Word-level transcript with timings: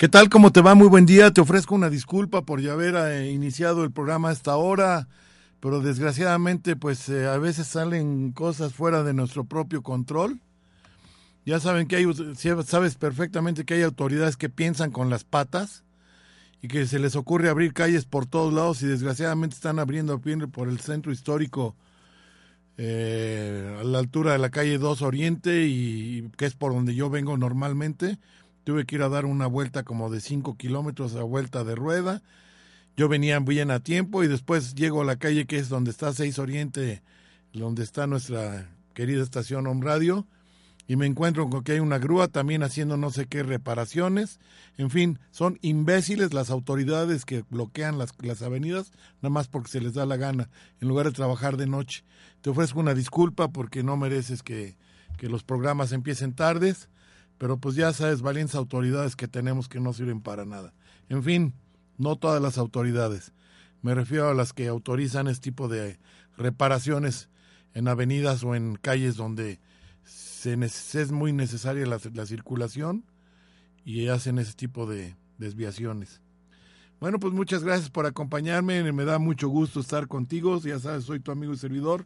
¿Qué 0.00 0.08
tal? 0.08 0.30
¿Cómo 0.30 0.50
te 0.50 0.62
va? 0.62 0.74
Muy 0.74 0.88
buen 0.88 1.04
día. 1.04 1.30
Te 1.30 1.42
ofrezco 1.42 1.74
una 1.74 1.90
disculpa 1.90 2.40
por 2.40 2.62
ya 2.62 2.72
haber 2.72 2.94
eh, 2.94 3.32
iniciado 3.32 3.84
el 3.84 3.92
programa 3.92 4.30
a 4.30 4.32
esta 4.32 4.56
hora, 4.56 5.08
pero 5.60 5.82
desgraciadamente 5.82 6.74
pues 6.74 7.10
eh, 7.10 7.28
a 7.28 7.36
veces 7.36 7.66
salen 7.66 8.32
cosas 8.32 8.72
fuera 8.72 9.02
de 9.02 9.12
nuestro 9.12 9.44
propio 9.44 9.82
control. 9.82 10.40
Ya 11.44 11.60
saben 11.60 11.86
que 11.86 11.96
hay, 11.96 12.06
sabes 12.64 12.94
perfectamente 12.94 13.66
que 13.66 13.74
hay 13.74 13.82
autoridades 13.82 14.38
que 14.38 14.48
piensan 14.48 14.90
con 14.90 15.10
las 15.10 15.24
patas 15.24 15.84
y 16.62 16.68
que 16.68 16.86
se 16.86 16.98
les 16.98 17.14
ocurre 17.14 17.50
abrir 17.50 17.74
calles 17.74 18.06
por 18.06 18.24
todos 18.24 18.54
lados 18.54 18.80
y 18.80 18.86
desgraciadamente 18.86 19.56
están 19.56 19.78
abriendo 19.78 20.18
por 20.18 20.68
el 20.70 20.80
centro 20.80 21.12
histórico 21.12 21.76
eh, 22.78 23.76
a 23.78 23.84
la 23.84 23.98
altura 23.98 24.32
de 24.32 24.38
la 24.38 24.48
calle 24.48 24.78
2 24.78 25.02
Oriente 25.02 25.66
y 25.66 26.30
que 26.38 26.46
es 26.46 26.54
por 26.54 26.72
donde 26.72 26.94
yo 26.94 27.10
vengo 27.10 27.36
normalmente 27.36 28.18
Tuve 28.64 28.84
que 28.84 28.96
ir 28.96 29.02
a 29.02 29.08
dar 29.08 29.24
una 29.24 29.46
vuelta 29.46 29.82
como 29.82 30.10
de 30.10 30.20
5 30.20 30.56
kilómetros 30.56 31.14
a 31.16 31.22
vuelta 31.22 31.64
de 31.64 31.74
rueda. 31.74 32.22
Yo 32.96 33.08
venía 33.08 33.38
bien 33.40 33.70
a 33.70 33.80
tiempo 33.80 34.22
y 34.22 34.28
después 34.28 34.74
llego 34.74 35.02
a 35.02 35.04
la 35.04 35.16
calle 35.16 35.46
que 35.46 35.58
es 35.58 35.68
donde 35.68 35.90
está 35.90 36.12
6 36.12 36.38
Oriente, 36.38 37.02
donde 37.52 37.82
está 37.82 38.06
nuestra 38.06 38.68
querida 38.94 39.22
estación 39.22 39.66
Home 39.66 39.84
Radio, 39.84 40.26
y 40.86 40.96
me 40.96 41.06
encuentro 41.06 41.48
con 41.48 41.62
que 41.62 41.72
hay 41.72 41.78
una 41.78 41.98
grúa 41.98 42.28
también 42.28 42.64
haciendo 42.64 42.96
no 42.96 43.10
sé 43.10 43.26
qué 43.26 43.44
reparaciones. 43.44 44.40
En 44.76 44.90
fin, 44.90 45.20
son 45.30 45.56
imbéciles 45.62 46.34
las 46.34 46.50
autoridades 46.50 47.24
que 47.24 47.44
bloquean 47.48 47.96
las, 47.96 48.12
las 48.20 48.42
avenidas 48.42 48.90
nada 49.22 49.30
más 49.30 49.46
porque 49.46 49.70
se 49.70 49.80
les 49.80 49.94
da 49.94 50.04
la 50.04 50.16
gana, 50.16 50.50
en 50.80 50.88
lugar 50.88 51.06
de 51.06 51.12
trabajar 51.12 51.56
de 51.56 51.68
noche. 51.68 52.02
Te 52.40 52.50
ofrezco 52.50 52.80
una 52.80 52.92
disculpa 52.92 53.48
porque 53.52 53.84
no 53.84 53.96
mereces 53.96 54.42
que, 54.42 54.76
que 55.16 55.28
los 55.28 55.44
programas 55.44 55.92
empiecen 55.92 56.34
tardes 56.34 56.88
pero 57.40 57.56
pues 57.56 57.74
ya 57.74 57.90
sabes, 57.94 58.20
valientes 58.20 58.54
autoridades 58.54 59.16
que 59.16 59.26
tenemos 59.26 59.66
que 59.66 59.80
no 59.80 59.94
sirven 59.94 60.20
para 60.20 60.44
nada. 60.44 60.74
En 61.08 61.24
fin, 61.24 61.54
no 61.96 62.16
todas 62.16 62.42
las 62.42 62.58
autoridades. 62.58 63.32
Me 63.80 63.94
refiero 63.94 64.28
a 64.28 64.34
las 64.34 64.52
que 64.52 64.68
autorizan 64.68 65.26
este 65.26 65.44
tipo 65.44 65.66
de 65.66 65.98
reparaciones 66.36 67.30
en 67.72 67.88
avenidas 67.88 68.44
o 68.44 68.54
en 68.54 68.76
calles 68.76 69.16
donde 69.16 69.58
se 70.04 70.52
es 70.52 71.12
muy 71.12 71.32
necesaria 71.32 71.86
la, 71.86 71.98
la 72.12 72.26
circulación 72.26 73.06
y 73.86 74.08
hacen 74.08 74.38
ese 74.38 74.52
tipo 74.52 74.84
de 74.84 75.16
desviaciones. 75.38 76.20
Bueno, 77.00 77.18
pues 77.18 77.32
muchas 77.32 77.64
gracias 77.64 77.88
por 77.88 78.04
acompañarme. 78.04 78.92
Me 78.92 79.04
da 79.06 79.18
mucho 79.18 79.48
gusto 79.48 79.80
estar 79.80 80.08
contigo. 80.08 80.60
Ya 80.60 80.78
sabes, 80.78 81.04
soy 81.04 81.20
tu 81.20 81.32
amigo 81.32 81.54
y 81.54 81.56
servidor, 81.56 82.04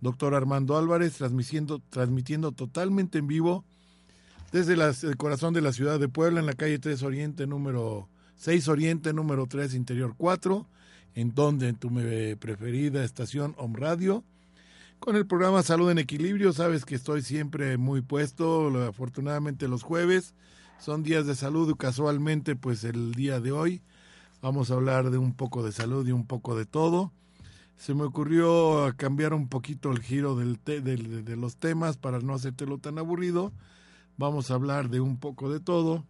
doctor 0.00 0.34
Armando 0.34 0.78
Álvarez, 0.78 1.18
transmitiendo, 1.18 1.82
transmitiendo 1.90 2.52
totalmente 2.52 3.18
en 3.18 3.26
vivo 3.26 3.66
desde 4.52 4.74
el 4.74 5.16
corazón 5.16 5.54
de 5.54 5.60
la 5.60 5.72
ciudad 5.72 6.00
de 6.00 6.08
Puebla, 6.08 6.40
en 6.40 6.46
la 6.46 6.54
calle 6.54 6.78
3 6.78 7.02
Oriente, 7.04 7.46
número 7.46 8.08
6 8.36 8.68
Oriente, 8.68 9.12
número 9.12 9.46
3 9.46 9.74
Interior 9.74 10.14
4, 10.16 10.66
en 11.14 11.34
donde 11.34 11.68
en 11.68 11.76
tu 11.76 11.88
preferida 12.38 13.04
estación 13.04 13.54
Home 13.58 13.78
Radio. 13.78 14.24
Con 14.98 15.14
el 15.16 15.26
programa 15.26 15.62
Salud 15.62 15.90
en 15.90 15.98
Equilibrio, 15.98 16.52
sabes 16.52 16.84
que 16.84 16.96
estoy 16.96 17.22
siempre 17.22 17.76
muy 17.78 18.02
puesto, 18.02 18.68
afortunadamente 18.86 19.68
los 19.68 19.82
jueves 19.82 20.34
son 20.78 21.02
días 21.04 21.26
de 21.26 21.36
salud, 21.36 21.76
casualmente 21.76 22.56
pues 22.56 22.82
el 22.84 23.14
día 23.14 23.38
de 23.38 23.52
hoy 23.52 23.82
vamos 24.42 24.70
a 24.70 24.74
hablar 24.74 25.10
de 25.10 25.18
un 25.18 25.32
poco 25.32 25.62
de 25.62 25.72
salud 25.72 26.06
y 26.06 26.12
un 26.12 26.26
poco 26.26 26.56
de 26.56 26.66
todo. 26.66 27.12
Se 27.76 27.94
me 27.94 28.02
ocurrió 28.02 28.92
cambiar 28.96 29.32
un 29.32 29.48
poquito 29.48 29.92
el 29.92 30.00
giro 30.00 30.36
del 30.36 30.58
de 30.64 31.36
los 31.36 31.56
temas 31.56 31.96
para 31.96 32.18
no 32.18 32.34
hacértelo 32.34 32.78
tan 32.78 32.98
aburrido 32.98 33.52
Vamos 34.20 34.50
a 34.50 34.54
hablar 34.54 34.90
de 34.90 35.00
un 35.00 35.16
poco 35.16 35.50
de 35.50 35.60
todo. 35.60 36.04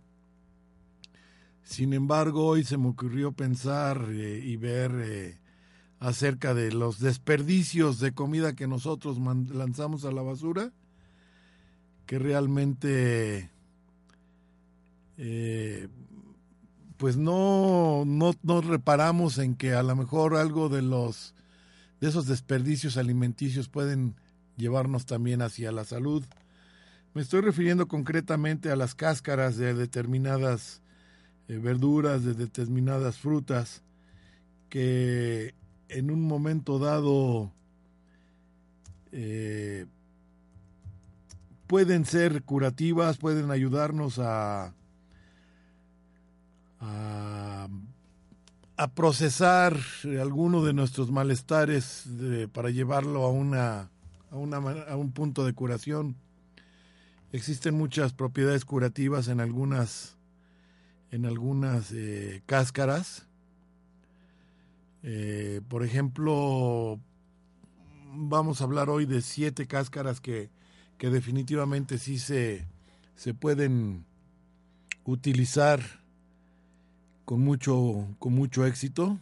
Sin 1.63 1.93
embargo, 1.93 2.45
hoy 2.45 2.65
se 2.65 2.77
me 2.77 2.89
ocurrió 2.89 3.31
pensar 3.31 4.05
eh, 4.11 4.43
y 4.45 4.57
ver 4.57 4.91
eh, 4.97 5.39
acerca 6.01 6.53
de 6.53 6.73
los 6.73 6.99
desperdicios 6.99 8.01
de 8.01 8.13
comida 8.13 8.57
que 8.57 8.67
nosotros 8.67 9.17
lanzamos 9.19 10.05
a 10.05 10.11
la 10.11 10.23
basura, 10.23 10.73
que 12.07 12.19
realmente 12.19 13.49
eh, 15.17 15.87
pues 16.97 17.17
no, 17.17 18.03
no, 18.05 18.35
no 18.43 18.61
reparamos 18.61 19.39
en 19.39 19.55
que 19.55 19.75
a 19.75 19.85
lo 19.85 19.95
mejor 19.95 20.35
algo 20.35 20.69
de 20.69 20.83
los 20.83 21.37
de 22.01 22.09
esos 22.09 22.27
desperdicios 22.27 22.97
alimenticios 22.97 23.69
pueden 23.69 24.17
llevarnos 24.57 25.07
también 25.07 25.43
hacia 25.43 25.71
la 25.71 25.85
salud 25.85 26.25
me 27.13 27.23
estoy 27.23 27.41
refiriendo 27.41 27.89
concretamente 27.89 28.71
a 28.71 28.77
las 28.77 28.95
cáscaras 28.95 29.57
de 29.57 29.75
determinadas 29.75 30.81
eh, 31.49 31.59
verduras, 31.59 32.25
de 32.25 32.35
determinadas 32.35 33.19
frutas, 33.19 33.83
que 34.69 35.55
en 35.89 36.11
un 36.13 36.23
momento 36.23 36.79
dado 36.79 37.51
eh, 39.11 39.87
pueden 41.67 42.05
ser 42.05 42.45
curativas, 42.45 43.19
pueden 43.19 43.51
ayudarnos 43.51 44.21
a, 44.21 44.73
a, 46.79 47.69
procesar 48.95 49.77
alguno 50.21 50.65
de 50.65 50.73
nuestros 50.73 51.11
malestares 51.11 52.05
para 52.53 52.71
llevarlo 52.71 53.25
a, 53.25 53.31
una, 53.31 53.91
a, 54.31 54.37
una, 54.37 54.57
a 54.57 54.97
un 54.97 55.13
punto 55.13 55.45
de 55.45 55.53
curación. 55.53 56.17
Existen 57.33 57.77
muchas 57.77 58.13
propiedades 58.13 58.65
curativas 58.65 59.29
en 59.29 59.39
algunas, 59.39 60.17
en 61.13 61.27
algunas 61.27 61.93
eh, 61.93 62.43
cáscaras. 62.45 63.29
Eh, 65.05 65.61
por 65.69 65.85
ejemplo, 65.85 66.99
vamos 68.13 68.61
a 68.61 68.65
hablar 68.65 68.91
hoy 68.91 69.07
de 69.07 69.23
siete 69.23 69.69
cáscaras 69.69 70.21
que, 70.21 70.51
que 70.99 71.09
definitivamente 71.11 71.99
sí 71.99 72.19
se, 72.19 72.67
se 73.15 73.33
pueden 73.33 74.05
utilizar 75.05 75.81
con 77.25 77.43
mucho, 77.43 78.09
con 78.19 78.35
mucho 78.35 78.67
éxito. 78.67 79.21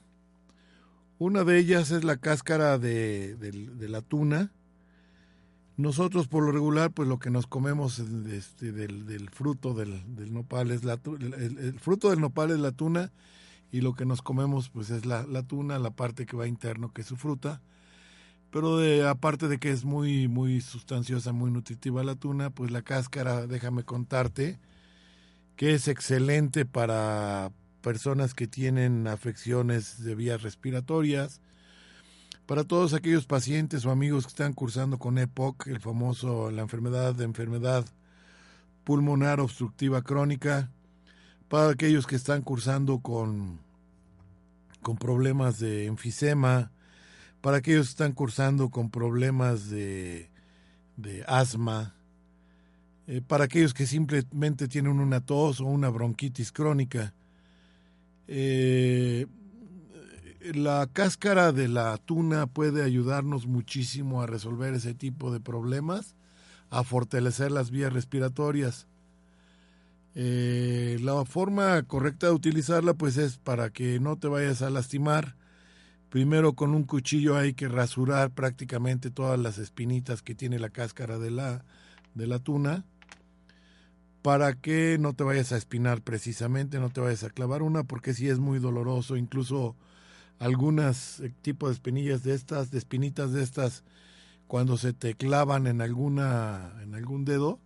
Una 1.19 1.45
de 1.45 1.59
ellas 1.59 1.91
es 1.91 2.05
la 2.05 2.17
cáscara 2.17 2.79
de, 2.79 3.37
de 3.37 3.89
la 3.89 4.01
tuna, 4.01 4.51
nosotros 5.79 6.27
por 6.27 6.43
lo 6.43 6.51
regular, 6.51 6.91
pues 6.91 7.09
lo 7.09 7.21
que 7.21 7.31
nos 7.31 7.47
comemos 7.47 8.01
este, 8.01 8.73
del, 8.73 9.31
fruto 9.31 9.75
del, 9.75 10.03
nopal 10.33 10.73
es 10.73 10.83
la 10.83 10.95
el, 11.05 11.79
fruto 11.79 12.11
del 12.11 12.21
nopal 12.21 12.51
es 12.51 12.59
la 12.59 12.73
tuna 12.73 13.13
y 13.71 13.81
lo 13.81 13.95
que 13.95 14.05
nos 14.05 14.21
comemos 14.21 14.71
pues 14.71 14.91
es 14.91 15.07
la, 15.07 15.25
tuna, 15.45 15.79
la 15.79 15.93
parte 15.93 16.27
que 16.27 16.37
va 16.37 16.49
interno 16.49 16.93
que 16.93 17.03
es 17.03 17.07
su 17.07 17.17
fruta. 17.17 17.63
Pero 18.51 18.77
de, 18.77 19.07
aparte 19.07 19.47
de 19.47 19.59
que 19.59 19.71
es 19.71 19.85
muy 19.85 20.27
muy 20.27 20.61
sustanciosa, 20.61 21.31
muy 21.31 21.53
nutritiva 21.53 22.03
la 22.03 22.17
tuna, 22.17 22.51
pues 22.51 22.73
la 22.73 22.83
cáscara, 22.83 23.47
déjame 23.47 23.85
contarte, 23.85 24.59
que 25.55 25.75
es 25.75 25.87
excelente 25.87 26.65
para 26.65 27.53
personas 27.83 28.35
que 28.35 28.49
tienen 28.49 29.07
afecciones 29.07 30.03
de 30.03 30.17
vías 30.17 30.43
respiratorias, 30.43 31.41
para 32.49 32.65
todos 32.65 32.95
aquellos 32.95 33.27
pacientes 33.27 33.85
o 33.85 33.91
amigos 33.91 34.25
que 34.25 34.31
están 34.31 34.55
cursando 34.55 34.99
con 34.99 35.19
EPOC, 35.19 35.67
el 35.67 35.81
famoso, 35.81 36.51
la 36.51 36.63
enfermedad 36.63 37.15
de 37.15 37.25
enfermedad 37.25 37.85
pulmonar 38.85 39.39
obstructiva 39.39 40.01
crónica, 40.01 40.71
para 41.49 41.69
aquellos 41.69 42.07
que 42.07 42.17
están 42.17 42.41
cursando 42.41 43.01
con, 43.01 43.61
con 44.81 44.97
problemas 44.97 45.59
de 45.59 45.85
enfisema, 45.85 46.73
para 47.43 47.59
aquellos 47.59 47.89
que 47.89 47.91
están 47.91 48.13
cursando 48.13 48.71
con 48.71 48.89
problemas 48.89 49.69
de, 49.69 50.31
de 50.97 51.25
asma, 51.29 51.97
eh, 53.09 53.21
para 53.21 53.45
aquellos 53.45 53.75
que 53.75 53.85
simplemente 53.85 54.69
tienen 54.69 54.99
una 55.01 55.21
tos 55.21 55.61
o 55.61 55.67
una 55.67 55.91
bronquitis 55.91 56.51
crónica. 56.51 57.13
Eh, 58.27 59.27
la 60.41 60.89
cáscara 60.93 61.53
de 61.53 61.69
la 61.69 61.97
tuna 61.99 62.47
puede 62.47 62.83
ayudarnos 62.83 63.47
muchísimo 63.47 64.23
a 64.23 64.27
resolver 64.27 64.75
ese 64.75 64.95
tipo 64.95 65.33
de 65.33 65.41
problemas, 65.41 66.15
a 66.71 66.85
fortalecer 66.85 67.51
las 67.51 67.71
vías 67.71 67.93
respiratorias. 67.93 68.87
Eh, 70.15 70.99
la 71.01 71.25
forma 71.25 71.83
correcta 71.85 72.29
de 72.29 72.33
utilizarla 72.33 72.95
pues 72.95 73.17
es 73.17 73.39
para 73.39 73.71
que 73.71 74.01
no 74.01 74.17
te 74.17 74.29
vayas 74.29 74.63
a 74.63 74.71
lastimar, 74.71 75.37
Primero 76.11 76.55
con 76.55 76.75
un 76.75 76.85
cuchillo 76.85 77.37
hay 77.37 77.53
que 77.53 77.69
rasurar 77.69 78.31
prácticamente 78.31 79.11
todas 79.11 79.39
las 79.39 79.59
espinitas 79.59 80.23
que 80.23 80.35
tiene 80.35 80.59
la 80.59 80.71
cáscara 80.71 81.19
de 81.19 81.31
la, 81.31 81.65
de 82.15 82.27
la 82.27 82.39
tuna 82.39 82.85
para 84.23 84.55
que 84.55 84.97
no 84.99 85.13
te 85.13 85.23
vayas 85.23 85.53
a 85.53 85.59
espinar 85.59 86.01
precisamente, 86.01 86.79
no 86.79 86.89
te 86.89 87.03
vayas 87.03 87.25
a 87.25 87.31
clavar 87.31 87.63
una 87.63 87.85
porque 87.85 88.15
si 88.15 88.29
es 88.29 88.39
muy 88.39 88.59
doloroso, 88.59 89.17
incluso 89.17 89.77
algunas 90.39 91.21
eh, 91.21 91.33
tipos 91.43 91.71
de 91.71 91.75
espinillas 91.75 92.23
de 92.23 92.35
estas, 92.35 92.71
de 92.71 92.79
espinitas 92.79 93.33
de 93.33 93.43
estas, 93.43 93.85
cuando 94.47 94.77
se 94.77 94.93
te 94.93 95.15
clavan 95.15 95.67
en 95.67 95.81
alguna, 95.81 96.73
en 96.83 96.95
algún 96.95 97.25
dedo 97.25 97.61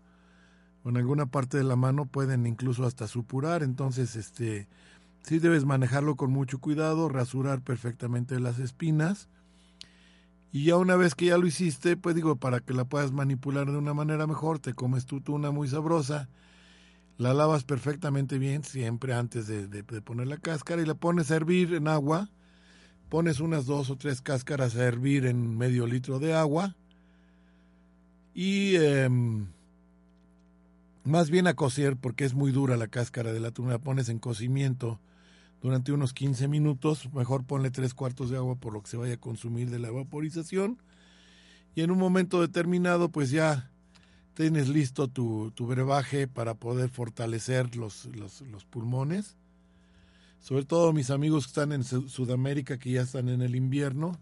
o 0.83 0.91
en 0.91 0.97
alguna 0.97 1.27
parte 1.27 1.59
de 1.59 1.65
la 1.65 1.77
mano 1.77 2.07
pueden 2.07 2.47
incluso 2.47 2.85
hasta 2.85 3.07
supurar, 3.07 3.63
entonces 3.63 4.17
este 4.17 4.69
sí 5.23 5.39
debes 5.39 5.65
manejarlo 5.65 6.17
con 6.17 6.33
mucho 6.33 6.59
cuidado, 6.59 7.09
rasurar 7.09 7.63
perfectamente 7.63 8.41
las 8.41 8.59
espinas. 8.59 9.29
Y 10.51 10.65
ya 10.65 10.77
una 10.77 10.97
vez 10.97 11.15
que 11.15 11.27
ya 11.27 11.39
lo 11.39 11.47
hiciste, 11.47 11.97
pues 11.97 12.15
digo, 12.15 12.37
para 12.37 12.61
que 12.61 12.75
la 12.75 12.85
puedas 12.85 13.13
manipular 13.13 13.71
de 13.71 13.79
una 13.79 13.95
manera 13.95 14.27
mejor, 14.27 14.59
te 14.59 14.75
comes 14.75 15.07
tu 15.07 15.21
tuna 15.21 15.51
muy 15.51 15.67
sabrosa, 15.69 16.29
la 17.17 17.33
lavas 17.33 17.65
perfectamente 17.65 18.39
bien, 18.39 18.63
siempre 18.63 19.15
antes 19.15 19.47
de, 19.47 19.67
de, 19.67 19.83
poner 20.03 20.27
la 20.27 20.37
cáscara, 20.37 20.83
y 20.83 20.87
la 20.87 20.95
pones 20.95 21.31
a 21.31 21.37
hervir 21.37 21.73
en 21.73 21.89
agua, 21.89 22.29
pones 23.13 23.41
unas 23.41 23.67
dos 23.67 23.91
o 23.91 23.97
tres 23.97 24.23
cáscaras 24.23 24.75
a 24.75 24.87
hervir 24.87 25.27
en 25.27 25.59
medio 25.59 25.87
litro 25.87 26.19
de 26.19 26.33
agua, 26.33 26.75
y 28.35 28.77
em, 28.77 29.49
más 31.05 31.29
bien 31.29 31.47
a 31.47 31.53
cocer, 31.53 31.99
porque 31.99 32.25
es 32.25 32.33
muy 32.33 32.53
dura 32.53 32.79
la 32.79 32.87
cáscara 32.87 33.35
de 33.35 33.41
la 33.41 33.51
tuna, 33.51 33.73
la 33.73 33.79
pones 33.81 34.09
en 34.09 34.19
cocimiento, 34.19 34.99
durante 35.61 35.93
unos 35.93 36.15
15 36.15 36.49
minutos. 36.49 37.13
Mejor 37.13 37.45
ponle 37.45 37.71
tres 37.71 37.93
cuartos 37.93 38.31
de 38.31 38.39
agua 38.39 38.55
por 38.55 38.73
lo 38.73 38.81
que 38.81 38.89
se 38.89 38.97
vaya 38.97 39.13
a 39.13 39.21
consumir 39.21 39.69
de 39.69 39.79
la 39.79 39.91
vaporización. 39.91 40.79
Y 41.75 41.83
en 41.83 41.91
un 41.91 41.99
momento 41.99 42.41
determinado, 42.41 43.11
pues 43.11 43.31
ya 43.31 43.71
tienes 44.33 44.71
listo 44.71 45.09
tu, 45.09 45.53
tu 45.55 45.67
brebaje 45.67 46.29
para 46.29 46.55
poder 46.55 46.89
fortalecer 46.89 47.77
los, 47.77 48.07
los, 48.07 48.41
los, 48.41 48.65
pulmones. 48.65 49.37
Sobre 50.43 50.67
todo 50.67 50.93
mis 50.93 51.11
amigos 51.11 51.47
que 51.47 51.51
están 51.51 51.73
en 51.73 51.85
Sudamérica, 51.85 52.79
que 52.79 52.91
ya 52.91 53.03
están 53.03 53.31
en 53.31 53.41
el 53.41 53.57
invierno. 53.57 54.19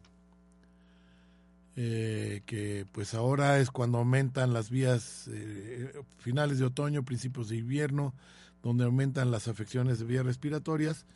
Eh, 1.77 2.43
que 2.47 2.87
pues 2.93 3.15
ahora 3.15 3.59
es 3.59 3.71
cuando 3.71 3.99
aumentan 3.99 4.53
las 4.53 4.71
vías 4.71 5.29
eh, 5.33 5.93
finales 6.19 6.59
de 6.59 6.67
otoño, 6.67 7.05
principios 7.05 7.49
de 7.49 7.57
invierno, 7.57 8.15
donde 8.63 8.85
aumentan 8.85 9.31
las 9.31 9.49
afecciones 9.49 9.99
de 9.99 10.05
vías 10.05 10.25
respiratorias 10.25 11.07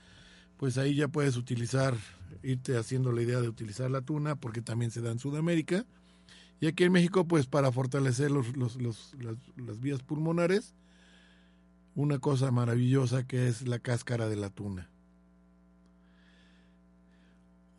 pues 0.56 0.78
ahí 0.78 0.94
ya 0.94 1.08
puedes 1.08 1.36
utilizar, 1.36 1.94
irte 2.42 2.76
haciendo 2.76 3.12
la 3.12 3.22
idea 3.22 3.40
de 3.40 3.48
utilizar 3.48 3.90
la 3.90 4.00
tuna, 4.00 4.36
porque 4.36 4.62
también 4.62 4.90
se 4.90 5.00
da 5.00 5.10
en 5.10 5.18
Sudamérica. 5.18 5.84
Y 6.60 6.66
aquí 6.66 6.84
en 6.84 6.92
México, 6.92 7.26
pues 7.26 7.46
para 7.46 7.72
fortalecer 7.72 8.30
los, 8.30 8.56
los, 8.56 8.78
las 9.56 9.80
vías 9.80 10.02
pulmonares, 10.02 10.74
una 11.94 12.18
cosa 12.18 12.50
maravillosa 12.50 13.26
que 13.26 13.48
es 13.48 13.66
la 13.66 13.78
cáscara 13.78 14.28
de 14.28 14.36
la 14.36 14.50
tuna. 14.50 14.88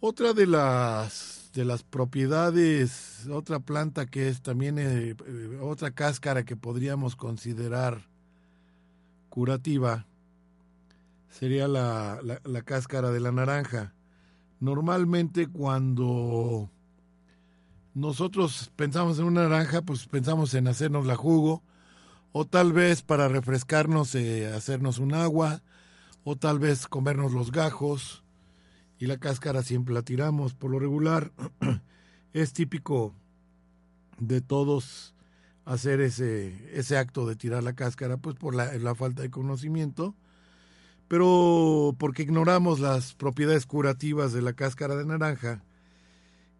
Otra 0.07 0.33
de 0.33 0.45
las, 0.45 1.49
de 1.55 1.65
las 1.65 1.81
propiedades, 1.81 3.25
otra 3.27 3.59
planta 3.59 4.05
que 4.05 4.27
es 4.27 4.43
también 4.43 4.77
eh, 4.77 5.15
eh, 5.25 5.59
otra 5.59 5.89
cáscara 5.89 6.45
que 6.45 6.55
podríamos 6.55 7.15
considerar 7.15 8.07
curativa, 9.29 10.05
sería 11.27 11.67
la, 11.67 12.19
la, 12.21 12.61
cáscara 12.61 13.09
de 13.09 13.19
la 13.19 13.31
naranja. 13.31 13.95
Normalmente 14.59 15.47
cuando 15.47 16.69
nosotros 17.95 18.71
pensamos 18.75 19.17
en 19.17 19.25
una 19.25 19.49
naranja, 19.49 19.81
pues 19.81 20.05
pensamos 20.05 20.53
en 20.53 20.67
hacernos 20.67 21.07
la 21.07 21.15
jugo, 21.15 21.63
o 22.31 22.45
tal 22.45 22.73
vez 22.73 23.01
para 23.01 23.27
refrescarnos, 23.27 24.13
eh, 24.13 24.53
hacernos 24.53 24.99
un 24.99 25.15
agua, 25.15 25.63
o 26.23 26.35
tal 26.35 26.59
vez 26.59 26.85
comernos 26.85 27.33
los 27.33 27.51
gajos, 27.51 28.21
y 28.99 29.07
la 29.07 29.17
cáscara 29.17 29.63
siempre 29.63 29.93
la 29.93 30.01
tiramos. 30.01 30.53
Por 30.53 30.71
lo 30.71 30.79
regular, 30.79 31.31
es 32.33 32.53
típico 32.53 33.13
de 34.19 34.41
todos 34.41 35.13
hacer 35.65 35.99
ese, 35.99 36.77
ese 36.77 36.97
acto 36.97 37.25
de 37.25 37.35
tirar 37.35 37.63
la 37.63 37.73
cáscara, 37.73 38.17
pues 38.17 38.35
por 38.35 38.55
la, 38.55 38.95
falta 38.95 39.23
de 39.23 39.31
conocimiento 39.31 40.15
pero 41.07 41.95
porque 41.99 42.23
ignoramos 42.23 42.79
las 42.79 43.13
propiedades 43.13 43.65
curativas 43.65 44.33
de 44.33 44.41
la 44.41 44.53
cáscara 44.53 44.95
de 44.95 45.05
naranja, 45.05 45.63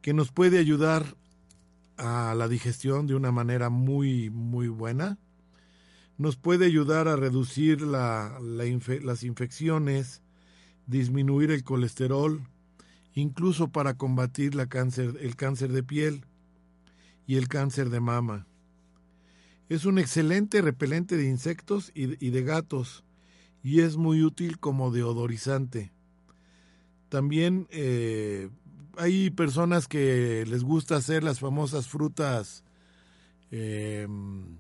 que 0.02 0.14
nos 0.14 0.32
puede 0.32 0.60
ayudar 0.60 1.16
a 1.98 2.36
la 2.36 2.48
digestión 2.48 3.08
de 3.08 3.16
una 3.16 3.32
manera 3.32 3.70
muy, 3.70 4.30
muy 4.30 4.68
buena, 4.68 5.18
nos 6.18 6.38
puede 6.38 6.66
ayudar 6.68 7.08
a 7.08 7.16
reducir 7.16 7.82
la, 7.82 8.38
las 8.40 9.24
infecciones, 9.24 10.22
disminuir 10.88 11.52
el 11.52 11.64
colesterol, 11.64 12.48
incluso 13.14 13.70
para 13.70 13.96
combatir 13.96 14.54
el 14.56 15.36
cáncer 15.36 15.72
de 15.72 15.84
piel 15.84 16.26
y 17.28 17.36
el 17.36 17.48
cáncer 17.48 17.90
de 17.90 18.00
mama. 18.00 18.48
Es 19.68 19.86
un 19.86 19.98
excelente 19.98 20.62
repelente 20.62 21.18
de 21.18 21.28
insectos 21.28 21.92
y 21.96 22.30
de 22.30 22.44
gatos 22.44 23.04
y 23.64 23.82
es 23.82 23.98
muy 23.98 24.24
útil 24.24 24.60
como 24.60 24.92
deodorizante. 24.92 25.92
También 27.10 27.68
eh, 27.72 28.50
hay 28.96 29.32
personas 29.32 29.88
que 29.88 30.46
les 30.48 30.64
gusta 30.64 30.98
hacer 30.98 31.24
las 31.24 31.40
famosas 31.40 31.88
frutas, 31.88 32.64
em, 33.50 34.60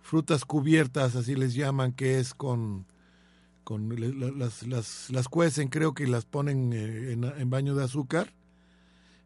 frutas 0.00 0.44
cubiertas, 0.44 1.14
así 1.14 1.36
les 1.36 1.54
llaman, 1.54 1.92
que 1.92 2.18
es 2.18 2.34
con, 2.34 2.86
con 3.64 3.88
las, 4.38 4.66
las, 4.66 5.10
las 5.10 5.28
cuecen, 5.28 5.68
creo 5.68 5.94
que 5.94 6.06
las 6.06 6.24
ponen 6.24 6.72
eh, 6.72 7.12
en, 7.12 7.50
baño 7.50 7.74
de 7.74 7.84
azúcar. 7.84 8.32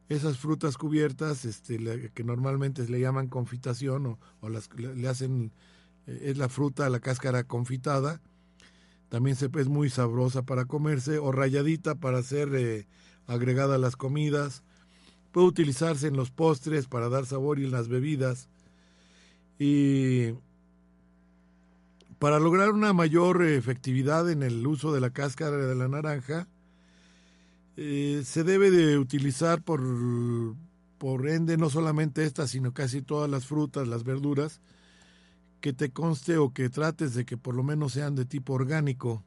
Esas 0.09 0.39
frutas 0.39 0.77
cubiertas, 0.79 1.45
este, 1.45 2.11
que 2.15 2.25
normalmente 2.25 2.87
le 2.89 3.01
llaman 3.01 3.27
confitación 3.27 4.07
o, 4.07 4.19
o 4.41 4.49
las, 4.49 4.69
le 4.77 5.09
hacen, 5.09 5.53
eh, 6.07 6.21
es 6.27 6.39
la 6.39 6.49
fruta, 6.49 6.89
la 6.91 7.01
cáscara 7.01 7.45
confitada 7.45 8.21
también 9.09 9.37
se, 9.37 9.49
es 9.59 9.69
muy 9.69 9.89
sabrosa 9.89 10.43
para 10.43 10.65
comerse 10.65 11.19
o 11.19 11.33
rayadita 11.33 11.95
para 11.95 12.23
ser 12.23 12.55
eh, 12.55 12.87
agregada 13.27 13.77
a 13.77 13.79
las 13.79 13.97
comidas. 13.97 14.63
Puede 15.33 15.47
utilizarse 15.47 16.09
en 16.09 16.17
los 16.17 16.31
postres 16.31 16.87
para 16.87 17.09
dar 17.09 17.27
sabor 17.27 17.59
y 17.59 17.65
en 17.65 17.71
las 17.71 17.89
bebidas. 17.89 18.49
Y 19.59 20.33
para 22.19 22.39
lograr 22.39 22.71
una 22.71 22.93
mayor 22.93 23.45
efectividad 23.45 24.31
en 24.31 24.43
el 24.43 24.67
uso 24.67 24.93
de 24.93 25.01
la 25.01 25.11
cáscara 25.11 25.57
de 25.57 25.75
la 25.75 25.89
naranja, 25.89 26.49
eh, 27.77 28.23
se 28.25 28.43
debe 28.43 28.71
de 28.71 28.99
utilizar 28.99 29.63
por, 29.63 29.83
por 30.99 31.29
ende 31.29 31.59
no 31.59 31.69
solamente 31.69 32.25
esta, 32.25 32.47
sino 32.47 32.73
casi 32.73 33.03
todas 33.03 33.31
las 33.31 33.47
frutas, 33.47 33.87
las 33.87 34.05
verduras, 34.05 34.61
que 35.61 35.73
te 35.73 35.91
conste 35.91 36.39
o 36.39 36.53
que 36.55 36.71
trates 36.71 37.15
de 37.15 37.27
que 37.27 37.37
por 37.37 37.55
lo 37.55 37.63
menos 37.63 37.93
sean 37.93 38.15
de 38.15 38.25
tipo 38.25 38.55
orgánico. 38.55 39.23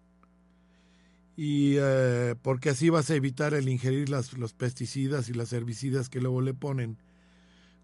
Y 1.35 1.75
eh, 1.77 2.35
porque 2.41 2.71
así 2.71 2.89
vas 2.89 3.09
a 3.09 3.15
evitar 3.15 3.53
el 3.53 3.69
ingerir 3.69 4.09
las, 4.09 4.33
los 4.33 4.53
pesticidas 4.53 5.29
y 5.29 5.33
las 5.33 5.53
herbicidas 5.53 6.09
que 6.09 6.21
luego 6.21 6.41
le 6.41 6.53
ponen 6.53 6.97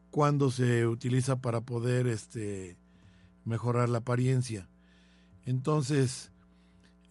cuando 0.10 0.50
se 0.52 0.88
utiliza 0.88 1.38
para 1.38 1.62
poder 1.62 2.08
este 2.08 2.76
mejorar 3.46 3.90
la 3.90 4.00
apariencia 4.00 4.68
entonces 5.46 6.32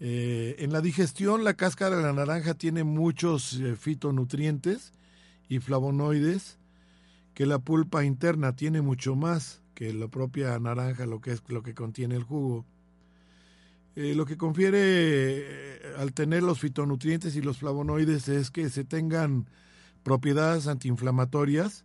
eh, 0.00 0.56
en 0.58 0.72
la 0.72 0.80
digestión 0.80 1.44
la 1.44 1.54
cáscara 1.54 1.96
de 1.96 2.02
la 2.02 2.12
naranja 2.12 2.54
tiene 2.54 2.84
muchos 2.84 3.54
eh, 3.54 3.76
fitonutrientes 3.76 4.92
y 5.48 5.60
flavonoides 5.60 6.58
que 7.32 7.46
la 7.46 7.58
pulpa 7.58 8.04
interna 8.04 8.54
tiene 8.54 8.82
mucho 8.82 9.14
más 9.14 9.62
que 9.74 9.92
la 9.92 10.08
propia 10.08 10.58
naranja, 10.58 11.06
lo 11.06 11.20
que 11.20 11.32
es 11.32 11.42
lo 11.48 11.62
que 11.62 11.74
contiene 11.74 12.16
el 12.16 12.22
jugo. 12.22 12.64
Eh, 13.96 14.14
lo 14.14 14.26
que 14.26 14.36
confiere 14.36 15.80
al 15.98 16.12
tener 16.12 16.42
los 16.42 16.60
fitonutrientes 16.60 17.34
y 17.36 17.42
los 17.42 17.58
flavonoides 17.58 18.28
es 18.28 18.50
que 18.50 18.68
se 18.70 18.84
tengan 18.84 19.48
propiedades 20.02 20.66
antiinflamatorias 20.66 21.84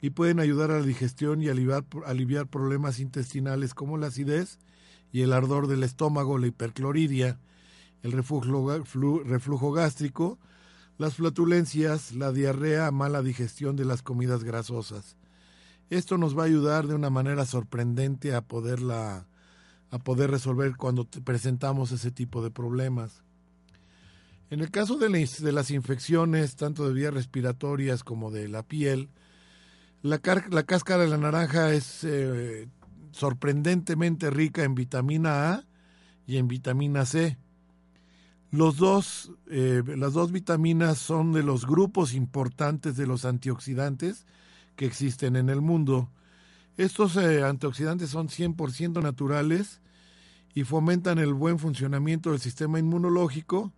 y 0.00 0.10
pueden 0.10 0.40
ayudar 0.40 0.70
a 0.70 0.80
la 0.80 0.86
digestión 0.86 1.42
y 1.42 1.48
aliviar, 1.48 1.84
aliviar 2.06 2.48
problemas 2.48 2.98
intestinales 2.98 3.72
como 3.74 3.98
la 3.98 4.08
acidez 4.08 4.58
y 5.12 5.22
el 5.22 5.32
ardor 5.32 5.68
del 5.68 5.82
estómago, 5.82 6.38
la 6.38 6.46
hipercloridia, 6.46 7.38
el 8.02 8.12
reflujo, 8.12 8.82
reflujo 9.24 9.72
gástrico, 9.72 10.38
las 10.98 11.14
flatulencias, 11.14 12.12
la 12.12 12.32
diarrea, 12.32 12.90
mala 12.90 13.22
digestión 13.22 13.76
de 13.76 13.84
las 13.84 14.02
comidas 14.02 14.42
grasosas. 14.42 15.16
Esto 15.90 16.16
nos 16.16 16.36
va 16.36 16.42
a 16.42 16.46
ayudar 16.46 16.86
de 16.86 16.94
una 16.94 17.10
manera 17.10 17.44
sorprendente 17.44 18.34
a 18.34 18.38
a 18.38 19.98
poder 19.98 20.30
resolver 20.30 20.76
cuando 20.76 21.04
presentamos 21.04 21.92
ese 21.92 22.10
tipo 22.10 22.42
de 22.42 22.50
problemas. 22.50 23.22
En 24.48 24.60
el 24.60 24.70
caso 24.70 24.96
de, 24.98 25.08
las 25.52 25.70
infecciones, 25.70 26.56
tanto 26.56 26.86
de 26.86 26.94
vías 26.94 27.14
respiratorias 27.14 28.04
como 28.04 28.30
de 28.30 28.48
la 28.48 28.62
piel, 28.62 29.10
la, 30.02 30.20
la 30.50 30.62
cáscara 30.64 31.04
de 31.04 31.08
la 31.08 31.18
naranja 31.18 31.72
es 31.72 32.04
eh, 32.04 32.68
sorprendentemente 33.12 34.30
rica 34.30 34.64
en 34.64 34.74
vitamina 34.74 35.52
A 35.52 35.64
y 36.26 36.38
en 36.38 36.48
vitamina 36.48 37.06
C. 37.06 37.38
Los 38.50 38.76
dos, 38.76 39.32
eh, 39.50 39.82
las 39.96 40.12
dos 40.12 40.30
vitaminas 40.30 40.98
son 40.98 41.32
de 41.32 41.42
los 41.42 41.66
grupos 41.66 42.12
importantes 42.12 42.96
de 42.96 43.06
los 43.06 43.24
antioxidantes 43.24 44.26
que 44.76 44.84
existen 44.86 45.36
en 45.36 45.48
el 45.48 45.60
mundo. 45.60 46.10
Estos 46.76 47.16
eh, 47.16 47.42
antioxidantes 47.42 48.10
son 48.10 48.28
100% 48.28 49.02
naturales 49.02 49.80
y 50.54 50.64
fomentan 50.64 51.18
el 51.18 51.32
buen 51.32 51.58
funcionamiento 51.58 52.30
del 52.30 52.40
sistema 52.40 52.78
inmunológico, 52.78 53.72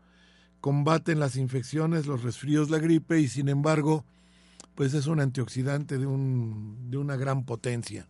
combaten 0.61 1.21
las 1.21 1.37
infecciones, 1.37 2.07
los 2.07 2.23
resfríos, 2.23 2.71
la 2.71 2.79
gripe 2.79 3.21
y 3.21 3.29
sin 3.29 3.49
embargo, 3.49 4.05
pues 4.75 4.95
es 4.95 5.07
un 5.07 5.21
antioxidante 5.21 5.99
de, 5.99 6.07
un, 6.07 6.91
de 6.91 6.99
una 6.99 7.17
gran 7.17 7.45
potencia. 7.45 8.09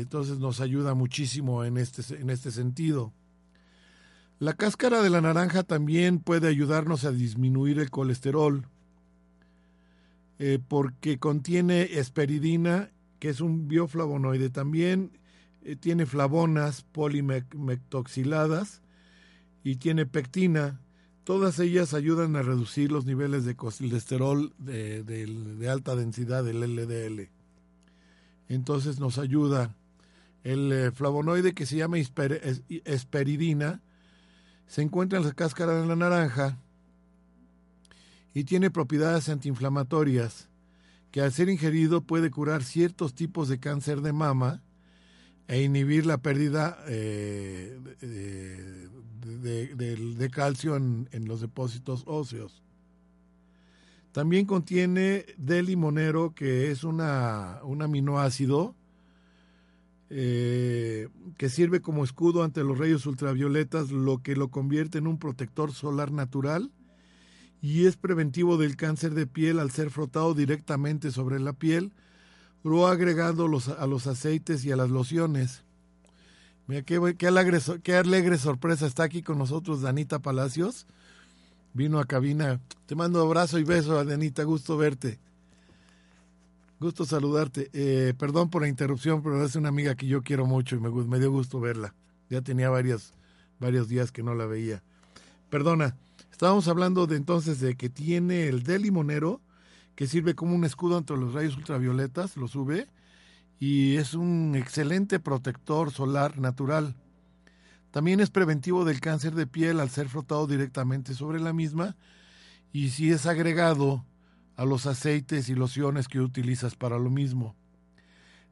Entonces 0.00 0.38
nos 0.38 0.60
ayuda 0.60 0.94
muchísimo 0.94 1.64
en 1.64 1.76
este, 1.76 2.16
en 2.16 2.30
este 2.30 2.50
sentido. 2.50 3.12
La 4.40 4.54
cáscara 4.54 5.02
de 5.02 5.10
la 5.10 5.20
naranja 5.20 5.62
también 5.62 6.18
puede 6.18 6.48
ayudarnos 6.48 7.04
a 7.04 7.12
disminuir 7.12 7.78
el 7.78 7.90
colesterol 7.90 8.66
eh, 10.40 10.58
porque 10.66 11.18
contiene 11.18 11.82
esperidina, 11.98 12.90
que 13.20 13.28
es 13.28 13.40
un 13.40 13.68
bioflavonoide. 13.68 14.50
También 14.50 15.12
eh, 15.62 15.76
tiene 15.76 16.06
flavonas 16.06 16.82
polimectoxiladas 16.90 18.82
y 19.62 19.76
tiene 19.76 20.06
pectina. 20.06 20.80
Todas 21.22 21.60
ellas 21.60 21.94
ayudan 21.94 22.34
a 22.34 22.42
reducir 22.42 22.90
los 22.90 23.06
niveles 23.06 23.44
de 23.44 23.54
colesterol 23.54 24.52
de, 24.58 25.04
de 25.04 25.70
alta 25.70 25.94
densidad, 25.94 26.42
del 26.42 26.60
LDL. 26.60 27.30
Entonces 28.48 28.98
nos 28.98 29.18
ayuda. 29.18 29.74
El 30.44 30.72
eh, 30.72 30.90
flavonoide 30.92 31.54
que 31.54 31.66
se 31.66 31.76
llama 31.76 31.96
esperidina 32.84 33.80
se 34.66 34.82
encuentra 34.82 35.18
en 35.18 35.24
la 35.24 35.32
cáscara 35.32 35.80
de 35.80 35.86
la 35.86 35.96
naranja 35.96 36.58
y 38.34 38.44
tiene 38.44 38.70
propiedades 38.70 39.28
antiinflamatorias 39.28 40.48
que 41.10 41.22
al 41.22 41.32
ser 41.32 41.48
ingerido 41.48 42.02
puede 42.02 42.30
curar 42.30 42.62
ciertos 42.64 43.14
tipos 43.14 43.48
de 43.48 43.58
cáncer 43.60 44.00
de 44.02 44.12
mama 44.12 44.62
e 45.46 45.62
inhibir 45.62 46.06
la 46.06 46.18
pérdida 46.18 46.76
eh, 46.88 47.78
de, 49.22 50.30
calcio 50.30 50.76
en, 50.76 51.08
los 51.26 51.40
depósitos 51.40 52.02
óseos. 52.06 52.62
También 54.12 54.46
contiene 54.46 55.24
D-limonero, 55.38 56.34
que 56.34 56.70
es 56.70 56.82
una, 56.82 57.60
un 57.62 57.82
aminoácido 57.82 58.74
eh, 60.16 61.08
que 61.38 61.48
sirve 61.48 61.80
como 61.80 62.04
escudo 62.04 62.44
ante 62.44 62.62
los 62.62 62.78
rayos 62.78 63.04
ultravioletas, 63.04 63.90
lo 63.90 64.22
que 64.22 64.36
lo 64.36 64.46
convierte 64.46 64.98
en 64.98 65.08
un 65.08 65.18
protector 65.18 65.72
solar 65.72 66.12
natural 66.12 66.70
y 67.60 67.86
es 67.86 67.96
preventivo 67.96 68.56
del 68.56 68.76
cáncer 68.76 69.14
de 69.14 69.26
piel 69.26 69.58
al 69.58 69.72
ser 69.72 69.90
frotado 69.90 70.32
directamente 70.32 71.10
sobre 71.10 71.40
la 71.40 71.52
piel 71.52 71.90
o 72.62 72.86
agregado 72.86 73.48
los, 73.48 73.68
a 73.68 73.88
los 73.88 74.06
aceites 74.06 74.64
y 74.64 74.70
a 74.70 74.76
las 74.76 74.88
lociones. 74.88 75.64
Mira, 76.68 76.82
qué, 76.82 77.16
qué, 77.18 77.26
alegre, 77.26 77.58
qué 77.82 77.96
alegre 77.96 78.38
sorpresa 78.38 78.86
está 78.86 79.02
aquí 79.02 79.20
con 79.20 79.36
nosotros 79.36 79.82
Danita 79.82 80.20
Palacios. 80.20 80.86
Vino 81.72 81.98
a 81.98 82.04
cabina. 82.04 82.60
Te 82.86 82.94
mando 82.94 83.20
abrazo 83.20 83.58
y 83.58 83.64
beso, 83.64 84.04
Danita, 84.04 84.44
gusto 84.44 84.76
verte. 84.76 85.18
Gusto 86.80 87.04
saludarte. 87.04 87.70
Eh, 87.72 88.14
perdón 88.18 88.50
por 88.50 88.62
la 88.62 88.68
interrupción, 88.68 89.22
pero 89.22 89.44
es 89.44 89.56
una 89.56 89.68
amiga 89.68 89.94
que 89.94 90.06
yo 90.06 90.22
quiero 90.22 90.46
mucho 90.46 90.76
y 90.76 90.80
me, 90.80 90.90
me 90.90 91.18
dio 91.18 91.30
gusto 91.30 91.60
verla. 91.60 91.94
Ya 92.30 92.42
tenía 92.42 92.68
varios, 92.70 93.12
varios 93.60 93.88
días 93.88 94.12
que 94.12 94.22
no 94.22 94.34
la 94.34 94.46
veía. 94.46 94.82
Perdona, 95.50 95.96
estábamos 96.30 96.66
hablando 96.68 97.06
de 97.06 97.16
entonces 97.16 97.60
de 97.60 97.76
que 97.76 97.88
tiene 97.88 98.48
el 98.48 98.64
de 98.64 98.78
limonero, 98.78 99.40
que 99.94 100.06
sirve 100.06 100.34
como 100.34 100.54
un 100.54 100.64
escudo 100.64 100.96
ante 100.96 101.16
los 101.16 101.32
rayos 101.32 101.56
ultravioletas, 101.56 102.36
lo 102.36 102.48
sube, 102.48 102.88
y 103.60 103.96
es 103.96 104.14
un 104.14 104.56
excelente 104.56 105.20
protector 105.20 105.92
solar 105.92 106.38
natural. 106.38 106.96
También 107.92 108.18
es 108.18 108.30
preventivo 108.30 108.84
del 108.84 109.00
cáncer 109.00 109.34
de 109.36 109.46
piel 109.46 109.78
al 109.78 109.90
ser 109.90 110.08
frotado 110.08 110.48
directamente 110.48 111.14
sobre 111.14 111.38
la 111.38 111.52
misma, 111.52 111.94
y 112.72 112.88
si 112.90 113.12
es 113.12 113.26
agregado 113.26 114.04
a 114.56 114.64
los 114.64 114.86
aceites 114.86 115.48
y 115.48 115.54
lociones 115.54 116.08
que 116.08 116.20
utilizas 116.20 116.74
para 116.76 116.98
lo 116.98 117.10
mismo. 117.10 117.54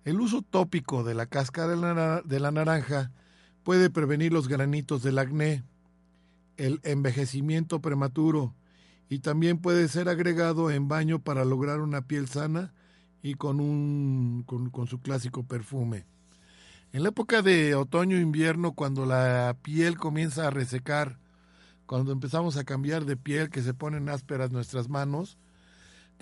El 0.04 0.20
uso 0.20 0.42
tópico 0.42 1.04
de 1.04 1.14
la 1.14 1.26
cáscara 1.26 2.22
de 2.24 2.40
la 2.40 2.50
naranja 2.50 3.12
puede 3.62 3.90
prevenir 3.90 4.32
los 4.32 4.48
granitos 4.48 5.02
del 5.02 5.18
acné, 5.18 5.62
el 6.56 6.80
envejecimiento 6.82 7.80
prematuro 7.80 8.54
y 9.08 9.20
también 9.20 9.58
puede 9.58 9.88
ser 9.88 10.08
agregado 10.08 10.70
en 10.70 10.88
baño 10.88 11.18
para 11.18 11.44
lograr 11.44 11.80
una 11.80 12.02
piel 12.02 12.28
sana 12.28 12.72
y 13.22 13.34
con, 13.34 13.60
un, 13.60 14.42
con, 14.46 14.70
con 14.70 14.86
su 14.86 15.00
clásico 15.00 15.44
perfume. 15.44 16.06
En 16.92 17.02
la 17.04 17.10
época 17.10 17.40
de 17.40 17.74
otoño-invierno, 17.74 18.72
cuando 18.72 19.06
la 19.06 19.56
piel 19.62 19.96
comienza 19.96 20.46
a 20.46 20.50
resecar, 20.50 21.18
cuando 21.86 22.12
empezamos 22.12 22.56
a 22.56 22.64
cambiar 22.64 23.04
de 23.04 23.16
piel, 23.16 23.50
que 23.50 23.62
se 23.62 23.74
ponen 23.74 24.08
ásperas 24.08 24.50
nuestras 24.50 24.88
manos, 24.88 25.38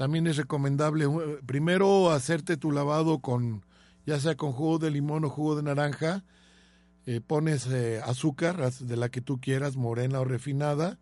también 0.00 0.26
es 0.26 0.38
recomendable 0.38 1.06
uh, 1.06 1.44
primero 1.44 2.10
hacerte 2.10 2.56
tu 2.56 2.72
lavado 2.72 3.18
con, 3.18 3.66
ya 4.06 4.18
sea 4.18 4.34
con 4.34 4.52
jugo 4.52 4.78
de 4.78 4.90
limón 4.90 5.26
o 5.26 5.28
jugo 5.28 5.56
de 5.56 5.62
naranja. 5.62 6.24
Eh, 7.04 7.20
pones 7.20 7.66
eh, 7.66 8.00
azúcar 8.02 8.72
de 8.72 8.96
la 8.96 9.10
que 9.10 9.20
tú 9.20 9.42
quieras, 9.42 9.76
morena 9.76 10.20
o 10.20 10.24
refinada. 10.24 10.98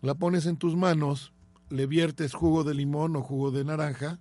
La 0.00 0.14
pones 0.14 0.46
en 0.46 0.58
tus 0.58 0.76
manos, 0.76 1.32
le 1.70 1.86
viertes 1.86 2.34
jugo 2.34 2.62
de 2.62 2.74
limón 2.74 3.16
o 3.16 3.22
jugo 3.22 3.50
de 3.50 3.64
naranja. 3.64 4.20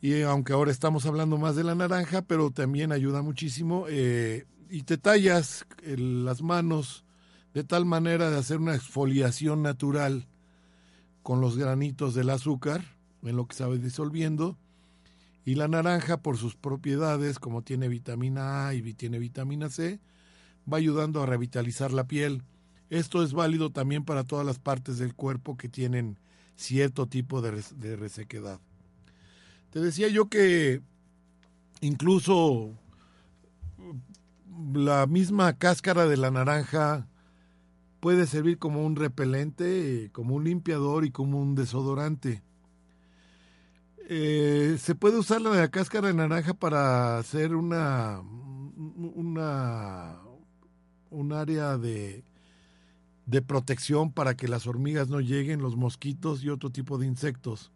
Y 0.00 0.22
aunque 0.22 0.52
ahora 0.52 0.70
estamos 0.70 1.04
hablando 1.04 1.36
más 1.36 1.56
de 1.56 1.64
la 1.64 1.74
naranja, 1.74 2.22
pero 2.22 2.52
también 2.52 2.92
ayuda 2.92 3.22
muchísimo. 3.22 3.86
Eh, 3.88 4.46
y 4.70 4.84
te 4.84 4.98
tallas 4.98 5.66
las 5.84 6.42
manos 6.42 7.04
de 7.54 7.64
tal 7.64 7.86
manera 7.86 8.30
de 8.30 8.38
hacer 8.38 8.58
una 8.58 8.76
exfoliación 8.76 9.62
natural 9.62 10.28
con 11.28 11.42
los 11.42 11.58
granitos 11.58 12.14
del 12.14 12.30
azúcar, 12.30 12.82
en 13.22 13.36
lo 13.36 13.46
que 13.46 13.54
se 13.54 13.62
va 13.62 13.76
disolviendo, 13.76 14.56
y 15.44 15.56
la 15.56 15.68
naranja 15.68 16.22
por 16.22 16.38
sus 16.38 16.56
propiedades, 16.56 17.38
como 17.38 17.60
tiene 17.60 17.88
vitamina 17.88 18.66
A 18.66 18.72
y 18.72 18.94
tiene 18.94 19.18
vitamina 19.18 19.68
C, 19.68 20.00
va 20.72 20.78
ayudando 20.78 21.22
a 21.22 21.26
revitalizar 21.26 21.92
la 21.92 22.04
piel. 22.04 22.44
Esto 22.88 23.22
es 23.22 23.34
válido 23.34 23.68
también 23.68 24.06
para 24.06 24.24
todas 24.24 24.46
las 24.46 24.58
partes 24.58 24.96
del 24.96 25.14
cuerpo 25.14 25.58
que 25.58 25.68
tienen 25.68 26.18
cierto 26.56 27.04
tipo 27.04 27.42
de, 27.42 27.62
de 27.76 27.96
resequedad. 27.96 28.58
Te 29.68 29.80
decía 29.80 30.08
yo 30.08 30.30
que 30.30 30.80
incluso 31.82 32.72
la 34.72 35.06
misma 35.06 35.52
cáscara 35.58 36.06
de 36.06 36.16
la 36.16 36.30
naranja 36.30 37.06
puede 38.00 38.26
servir 38.26 38.58
como 38.58 38.84
un 38.84 38.96
repelente, 38.96 40.10
como 40.12 40.34
un 40.34 40.44
limpiador 40.44 41.04
y 41.04 41.10
como 41.10 41.40
un 41.40 41.54
desodorante. 41.54 42.42
Eh, 44.08 44.76
se 44.78 44.94
puede 44.94 45.18
usar 45.18 45.42
la 45.42 45.68
cáscara 45.68 46.08
de 46.08 46.14
naranja 46.14 46.54
para 46.54 47.18
hacer 47.18 47.54
una, 47.54 48.22
una 49.14 50.18
un 51.10 51.32
área 51.32 51.78
de, 51.78 52.24
de 53.26 53.42
protección 53.42 54.12
para 54.12 54.36
que 54.36 54.48
las 54.48 54.66
hormigas 54.66 55.08
no 55.08 55.20
lleguen, 55.20 55.62
los 55.62 55.76
mosquitos 55.76 56.42
y 56.42 56.48
otro 56.48 56.70
tipo 56.70 56.98
de 56.98 57.06
insectos. 57.06 57.72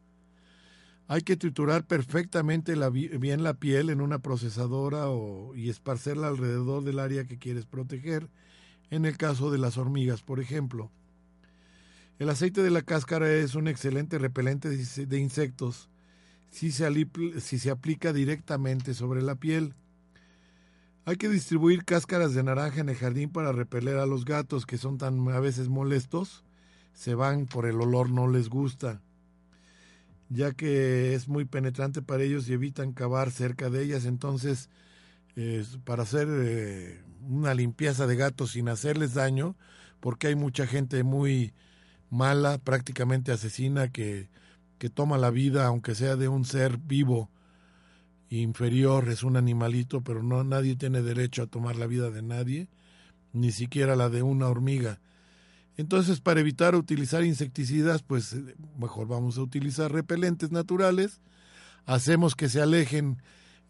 Hay 1.09 1.23
que 1.23 1.37
triturar 1.37 1.87
perfectamente 1.87 2.75
bien 2.91 3.43
la 3.43 3.55
piel 3.55 3.91
en 3.91 4.01
una 4.01 4.21
procesadora 4.21 5.11
o, 5.11 5.55
y 5.55 5.69
esparcerla 5.69 6.29
alrededor 6.29 6.85
del 6.85 6.99
área 6.99 7.27
que 7.27 7.39
quieres 7.39 7.67
proteger 7.67 8.29
en 8.93 9.07
el 9.07 9.17
caso 9.17 9.51
de 9.51 9.57
las 9.57 9.79
hormigas, 9.79 10.23
por 10.23 10.39
ejemplo. 10.39 10.93
El 12.19 12.29
aceite 12.29 12.63
de 12.63 12.71
la 12.71 12.83
cáscara 12.83 13.33
es 13.33 13.55
un 13.55 13.67
excelente 13.67 14.19
repelente 14.19 14.69
de 14.69 15.19
insectos 15.19 15.89
si 16.51 16.71
se, 16.71 17.71
aplica 17.71 18.13
directamente 18.13 18.93
sobre 18.93 19.23
la 19.23 19.37
piel. 19.37 19.75
Hay 21.07 21.17
que 21.17 21.31
distribuir 21.31 21.87
cáscaras 21.87 22.35
de 22.35 22.43
naranja 22.43 22.83
en 22.83 22.91
el 22.91 22.97
jardín 22.97 23.31
para 23.31 23.53
repeler 23.53 23.97
a 23.97 24.05
los 24.05 24.27
gatos 24.27 24.67
que 24.67 24.77
son 24.77 24.99
tan 24.99 25.27
a 25.31 25.41
veces 25.41 25.71
molestos. 25.71 26.45
Se 26.93 27.15
van 27.15 27.47
por 27.47 27.65
el 27.65 27.81
olor, 27.81 28.11
no 28.11 28.29
les 28.29 28.51
gusta, 28.51 29.01
ya 30.29 30.53
que 30.53 31.15
es 31.15 31.27
muy 31.29 31.47
penetrante 31.47 32.03
para 32.03 32.25
ellos 32.25 32.47
y 32.47 32.53
evitan 32.53 32.93
cavar 32.93 33.31
cerca 33.31 33.71
de 33.71 33.83
ellas. 33.83 34.05
Entonces, 34.05 34.69
para 35.85 36.03
hacer 36.03 36.29
eh, 36.31 37.03
una 37.29 37.55
limpieza 37.55 38.07
de 38.07 38.17
gatos 38.17 38.53
sin 38.53 38.69
hacerles 38.69 39.15
daño, 39.15 39.57
porque 40.01 40.27
hay 40.29 40.35
mucha 40.35 40.67
gente 40.67 41.03
muy 41.05 41.55
mala, 42.11 42.59
prácticamente 42.59 43.33
asesina, 43.33 43.89
que, 43.89 44.29
que 44.79 44.91
toma 44.91 45.19
la 45.19 45.31
vida, 45.31 45.67
aunque 45.67 45.95
sea 45.95 46.17
de 46.17 46.29
un 46.29 46.45
ser 46.45 46.79
vivo 46.79 47.31
inferior, 48.29 49.09
es 49.09 49.23
un 49.23 49.37
animalito, 49.37 50.03
pero 50.03 50.23
no 50.23 50.43
nadie 50.45 50.77
tiene 50.77 51.03
derecho 51.03 51.43
a 51.43 51.47
tomar 51.47 51.77
la 51.77 51.87
vida 51.87 52.11
de 52.11 52.23
nadie, 52.23 52.69
ni 53.33 53.53
siquiera 53.53 53.97
la 53.97 54.09
de 54.09 54.23
una 54.23 54.49
hormiga. 54.49 55.01
Entonces, 55.77 56.21
para 56.21 56.41
evitar 56.41 56.75
utilizar 56.75 57.25
insecticidas, 57.25 58.03
pues 58.03 58.37
mejor 58.79 59.09
vamos 59.09 59.39
a 59.39 59.43
utilizar 59.43 59.91
repelentes 59.91 60.51
naturales. 60.51 61.21
Hacemos 61.87 62.35
que 62.35 62.49
se 62.49 62.61
alejen 62.61 63.23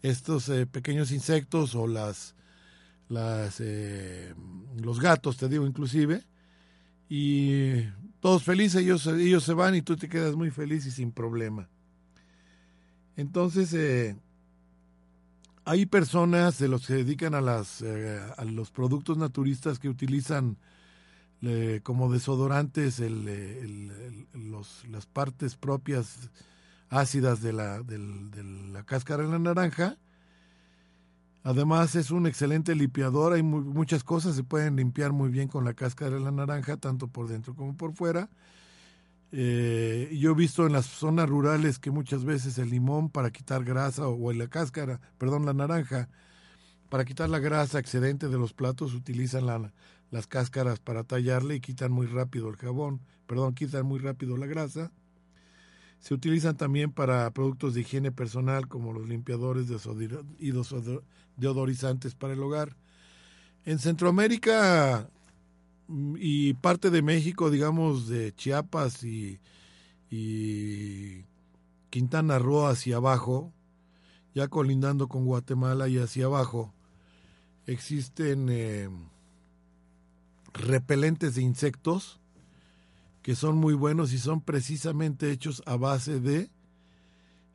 estos 0.03 0.49
eh, 0.49 0.67
pequeños 0.67 1.11
insectos 1.11 1.73
o 1.75 1.87
las, 1.87 2.35
las 3.07 3.59
eh, 3.61 4.35
los 4.81 4.99
gatos, 4.99 5.37
te 5.37 5.47
digo 5.49 5.65
inclusive, 5.65 6.23
y 7.09 7.83
todos 8.19 8.43
felices, 8.43 8.81
ellos, 8.81 9.07
ellos 9.07 9.43
se 9.43 9.53
van 9.53 9.75
y 9.75 9.81
tú 9.81 9.95
te 9.95 10.09
quedas 10.09 10.35
muy 10.35 10.51
feliz 10.51 10.85
y 10.85 10.91
sin 10.91 11.11
problema. 11.11 11.69
Entonces, 13.15 13.73
eh, 13.73 14.17
hay 15.65 15.85
personas 15.85 16.59
de 16.59 16.67
los 16.67 16.81
que 16.81 16.87
se 16.87 16.95
dedican 16.95 17.33
a, 17.33 17.41
las, 17.41 17.81
a 17.81 18.43
los 18.43 18.71
productos 18.71 19.17
naturistas 19.17 19.79
que 19.79 19.87
utilizan 19.87 20.57
como 21.83 22.11
desodorantes 22.11 22.99
el, 22.99 24.25
los, 24.33 24.85
las 24.89 25.05
partes 25.05 25.55
propias 25.55 26.29
ácidas 26.93 27.41
de 27.41 27.53
la, 27.53 27.81
de 27.81 27.97
la 28.71 28.83
cáscara 28.83 29.23
de 29.23 29.29
la 29.29 29.39
naranja. 29.39 29.97
Además 31.43 31.95
es 31.95 32.11
un 32.11 32.25
excelente 32.25 32.73
limpiador, 32.73 33.33
hay 33.33 33.43
muchas 33.43 34.03
cosas 34.03 34.35
se 34.35 34.43
pueden 34.43 34.77
limpiar 34.77 35.11
muy 35.11 35.29
bien 35.29 35.49
con 35.49 35.65
la 35.65 35.73
cáscara 35.73 36.15
de 36.15 36.21
la 36.21 36.31
naranja, 36.31 36.77
tanto 36.77 37.07
por 37.07 37.27
dentro 37.27 37.53
como 37.55 37.75
por 37.75 37.93
fuera. 37.93 38.29
Eh, 39.33 40.15
yo 40.17 40.31
he 40.31 40.35
visto 40.35 40.65
en 40.65 40.73
las 40.73 40.85
zonas 40.85 41.27
rurales 41.27 41.79
que 41.79 41.91
muchas 41.91 42.23
veces 42.23 42.59
el 42.59 42.69
limón 42.69 43.09
para 43.09 43.31
quitar 43.31 43.63
grasa 43.65 44.07
o, 44.07 44.31
la 44.31 44.47
cáscara, 44.47 45.01
perdón, 45.17 45.45
la 45.45 45.53
naranja, 45.53 46.07
para 46.89 47.03
quitar 47.03 47.29
la 47.29 47.39
grasa 47.39 47.79
excedente 47.79 48.29
de 48.29 48.37
los 48.37 48.53
platos 48.53 48.93
utilizan 48.93 49.47
las 50.11 50.27
cáscaras 50.27 50.79
para 50.79 51.03
tallarle 51.03 51.55
y 51.55 51.59
quitan 51.61 51.91
muy 51.91 52.05
rápido 52.05 52.47
el 52.49 52.55
jabón, 52.55 53.01
perdón, 53.25 53.55
quitan 53.55 53.85
muy 53.85 53.99
rápido 53.99 54.37
la 54.37 54.45
grasa. 54.45 54.91
Se 56.03 56.13
utilizan 56.13 56.57
también 56.57 56.91
para 56.91 57.31
productos 57.31 57.73
de 57.73 57.79
higiene 57.79 58.11
personal 58.11 58.67
como 58.67 58.91
los 58.91 59.07
limpiadores 59.07 59.67
y 60.37 60.51
deodorizantes 61.37 62.13
para 62.13 62.33
el 62.33 62.43
hogar. 62.43 62.75
En 63.63 63.79
Centroamérica 63.79 65.09
y 66.17 66.55
parte 66.55 66.89
de 66.89 67.01
México, 67.01 67.49
digamos, 67.49 68.09
de 68.09 68.35
Chiapas 68.35 69.05
y, 69.05 69.39
Quintana 71.89 72.37
Roo 72.37 72.67
hacia 72.67 72.97
abajo, 72.97 73.53
ya 74.35 74.49
colindando 74.49 75.07
con 75.07 75.23
Guatemala 75.23 75.87
y 75.87 75.99
hacia 75.99 76.25
abajo, 76.25 76.73
existen 77.65 78.49
eh, 78.49 78.89
repelentes 80.51 81.35
de 81.35 81.43
insectos 81.43 82.19
que 83.23 83.35
son 83.35 83.57
muy 83.57 83.73
buenos 83.73 84.13
y 84.13 84.19
son 84.19 84.41
precisamente 84.41 85.31
hechos 85.31 85.63
a 85.65 85.77
base 85.77 86.19
de 86.19 86.51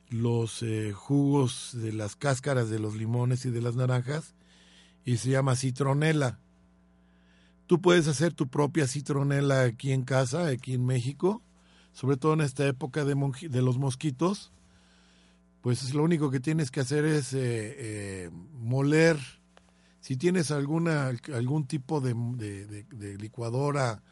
los 0.08 0.62
eh, 0.62 0.92
jugos 0.92 1.70
de 1.74 1.92
las 1.92 2.16
cáscaras 2.16 2.70
de 2.70 2.78
los 2.78 2.96
limones 2.96 3.44
y 3.44 3.50
de 3.50 3.60
las 3.60 3.76
naranjas 3.76 4.34
y 5.04 5.18
se 5.18 5.30
llama 5.30 5.54
citronela 5.54 6.40
Tú 7.68 7.82
puedes 7.82 8.08
hacer 8.08 8.32
tu 8.32 8.48
propia 8.48 8.86
citronela 8.86 9.64
aquí 9.64 9.92
en 9.92 10.04
casa, 10.04 10.46
aquí 10.46 10.72
en 10.72 10.86
México, 10.86 11.42
sobre 11.92 12.16
todo 12.16 12.32
en 12.32 12.40
esta 12.40 12.66
época 12.66 13.04
de, 13.04 13.14
los 13.60 13.76
mosquitos. 13.76 14.52
Pues 15.60 15.92
lo 15.92 16.02
único 16.02 16.30
que 16.30 16.40
tienes 16.40 16.70
que 16.70 16.80
hacer 16.80 17.04
es 17.04 17.34
eh, 17.34 17.40
eh, 17.42 18.30
moler. 18.54 19.18
Si 20.00 20.16
tienes 20.16 20.50
alguna, 20.50 21.12
algún 21.34 21.66
tipo 21.66 22.00
de, 22.00 22.14
de 22.14 23.18
licuadora 23.18 24.02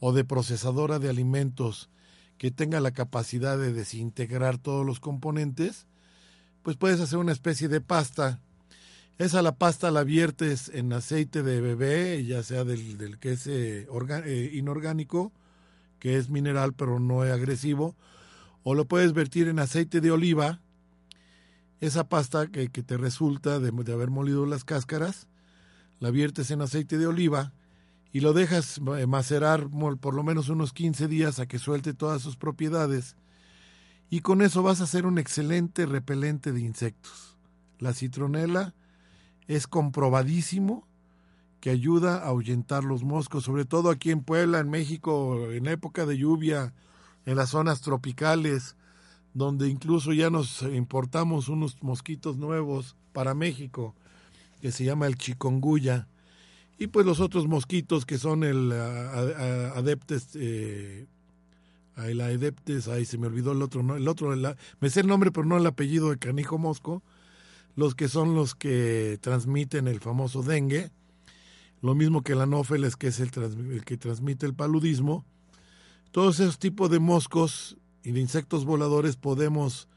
o 0.00 0.12
de 0.12 0.24
procesadora 0.24 0.98
de 0.98 1.08
alimentos 1.08 1.90
que 2.38 2.50
tenga 2.50 2.80
la 2.80 2.92
capacidad 2.92 3.58
de 3.58 3.72
desintegrar 3.72 4.58
todos 4.58 4.86
los 4.86 5.00
componentes, 5.00 5.86
pues 6.62 6.76
puedes 6.76 7.00
hacer 7.00 7.18
una 7.18 7.32
especie 7.32 7.68
de 7.68 7.80
pasta. 7.80 8.40
Esa 9.18 9.42
la 9.42 9.56
pasta 9.56 9.90
la 9.90 10.04
viertes 10.04 10.70
en 10.72 10.92
aceite 10.92 11.42
de 11.42 11.60
bebé, 11.60 12.24
ya 12.24 12.42
sea 12.42 12.64
del, 12.64 12.98
del 12.98 13.18
que 13.18 13.32
es 13.32 13.46
eh, 13.48 13.88
eh, 13.88 14.50
inorgánico, 14.54 15.32
que 15.98 16.16
es 16.16 16.30
mineral 16.30 16.72
pero 16.74 17.00
no 17.00 17.24
es 17.24 17.32
agresivo, 17.32 17.96
o 18.62 18.74
lo 18.74 18.86
puedes 18.86 19.12
vertir 19.12 19.48
en 19.48 19.58
aceite 19.58 20.00
de 20.00 20.12
oliva, 20.12 20.60
esa 21.80 22.08
pasta 22.08 22.48
que, 22.48 22.68
te 22.68 22.96
resulta 22.96 23.60
de, 23.60 23.68
haber 23.92 24.10
molido 24.10 24.46
las 24.46 24.64
cáscaras, 24.64 25.28
la 26.00 26.10
viertes 26.10 26.50
en 26.50 26.60
aceite 26.60 26.98
de 26.98 27.06
oliva 27.06 27.52
y 28.12 28.20
lo 28.20 28.32
dejas 28.32 28.80
eh, 28.98 29.06
macerar 29.06 29.68
por 30.00 30.14
lo 30.14 30.22
menos 30.22 30.48
unos 30.48 30.72
15 30.72 31.08
días 31.08 31.38
a 31.38 31.46
que 31.46 31.58
suelte 31.58 31.94
todas 31.94 32.22
sus 32.22 32.36
propiedades. 32.36 33.16
Y 34.10 34.20
con 34.20 34.40
eso 34.40 34.62
vas 34.62 34.80
a 34.80 34.84
hacer 34.84 35.04
un 35.04 35.18
excelente 35.18 35.84
repelente 35.84 36.52
de 36.52 36.60
insectos. 36.60 37.36
La 37.78 37.92
citronela 37.92 38.74
es 39.46 39.66
comprobadísimo 39.66 40.86
que 41.60 41.70
ayuda 41.70 42.16
a 42.18 42.28
ahuyentar 42.28 42.84
los 42.84 43.04
moscos, 43.04 43.44
sobre 43.44 43.64
todo 43.64 43.90
aquí 43.90 44.10
en 44.10 44.22
Puebla, 44.22 44.60
en 44.60 44.70
México, 44.70 45.50
en 45.50 45.66
época 45.66 46.06
de 46.06 46.16
lluvia, 46.16 46.72
en 47.26 47.36
las 47.36 47.50
zonas 47.50 47.80
tropicales, 47.80 48.76
donde 49.34 49.68
incluso 49.68 50.12
ya 50.12 50.30
nos 50.30 50.62
importamos 50.62 51.48
unos 51.48 51.82
mosquitos 51.82 52.38
nuevos 52.38 52.96
para 53.12 53.34
México, 53.34 53.94
que 54.60 54.72
se 54.72 54.84
llama 54.84 55.06
el 55.06 55.16
chikungunya, 55.16 56.08
y 56.78 56.86
pues 56.86 57.04
los 57.04 57.20
otros 57.20 57.48
mosquitos 57.48 58.06
que 58.06 58.18
son 58.18 58.44
el 58.44 58.72
adeptes, 58.72 60.30
eh, 60.34 61.06
el 61.96 62.20
adeptes, 62.20 62.86
ahí 62.86 63.04
se 63.04 63.18
me 63.18 63.26
olvidó 63.26 63.52
el 63.52 63.62
otro, 63.62 63.82
¿no? 63.82 63.96
el 63.96 64.06
otro, 64.06 64.34
me 64.80 64.90
sé 64.90 65.00
el 65.00 65.08
nombre 65.08 65.32
pero 65.32 65.44
no 65.44 65.56
el 65.56 65.66
apellido 65.66 66.10
de 66.10 66.18
canijo 66.18 66.56
mosco, 66.56 67.02
los 67.74 67.94
que 67.94 68.08
son 68.08 68.34
los 68.34 68.54
que 68.54 69.18
transmiten 69.20 69.88
el 69.88 70.00
famoso 70.00 70.42
dengue, 70.42 70.90
lo 71.82 71.94
mismo 71.94 72.22
que 72.22 72.32
el 72.32 72.40
anófeles, 72.40 72.96
que 72.96 73.08
es 73.08 73.20
el, 73.20 73.30
que 73.84 73.96
transmite 73.96 74.46
el 74.46 74.54
paludismo. 74.54 75.24
Todos 76.10 76.40
esos 76.40 76.58
tipos 76.58 76.90
de 76.90 76.98
moscos 76.98 77.76
y 78.02 78.12
de 78.12 78.20
insectos 78.20 78.64
voladores 78.64 79.16
podemos 79.16 79.88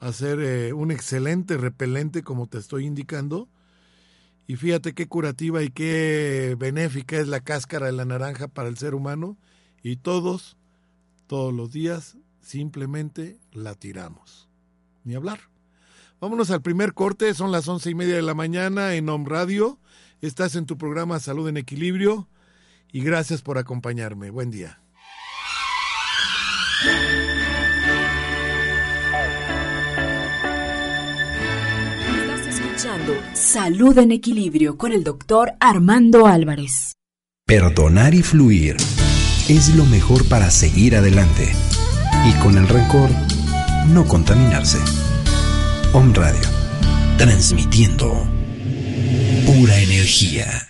hacer 0.00 0.40
eh, 0.40 0.72
un 0.72 0.90
excelente 0.90 1.56
repelente, 1.56 2.22
como 2.22 2.46
te 2.46 2.58
estoy 2.58 2.86
indicando. 2.86 3.48
Y 4.50 4.56
fíjate 4.56 4.94
qué 4.94 5.06
curativa 5.06 5.62
y 5.62 5.70
qué 5.70 6.56
benéfica 6.58 7.18
es 7.18 7.28
la 7.28 7.38
cáscara 7.38 7.86
de 7.86 7.92
la 7.92 8.04
naranja 8.04 8.48
para 8.48 8.68
el 8.68 8.76
ser 8.76 8.96
humano. 8.96 9.38
Y 9.80 9.94
todos, 9.94 10.56
todos 11.28 11.54
los 11.54 11.70
días, 11.70 12.16
simplemente 12.40 13.38
la 13.52 13.76
tiramos. 13.76 14.48
Ni 15.04 15.14
hablar. 15.14 15.38
Vámonos 16.20 16.50
al 16.50 16.62
primer 16.62 16.94
corte, 16.94 17.32
son 17.32 17.52
las 17.52 17.68
once 17.68 17.90
y 17.90 17.94
media 17.94 18.16
de 18.16 18.22
la 18.22 18.34
mañana 18.34 18.94
en 18.96 19.08
Home 19.08 19.28
Radio. 19.28 19.78
Estás 20.20 20.56
en 20.56 20.66
tu 20.66 20.76
programa 20.76 21.20
Salud 21.20 21.48
en 21.48 21.56
Equilibrio 21.56 22.28
y 22.90 23.04
gracias 23.04 23.42
por 23.42 23.56
acompañarme. 23.56 24.30
Buen 24.30 24.50
día. 24.50 24.82
Salud 33.52 33.98
en 33.98 34.12
Equilibrio 34.12 34.78
con 34.78 34.92
el 34.92 35.02
doctor 35.02 35.54
Armando 35.58 36.28
Álvarez. 36.28 36.94
Perdonar 37.48 38.14
y 38.14 38.22
fluir 38.22 38.76
es 39.48 39.74
lo 39.74 39.84
mejor 39.86 40.24
para 40.28 40.52
seguir 40.52 40.94
adelante 40.94 41.50
y 42.28 42.32
con 42.40 42.56
el 42.56 42.68
rencor 42.68 43.10
no 43.88 44.06
contaminarse. 44.06 44.78
Om 45.92 46.14
Radio, 46.14 46.48
transmitiendo 47.18 48.24
pura 49.46 49.76
energía. 49.80 50.69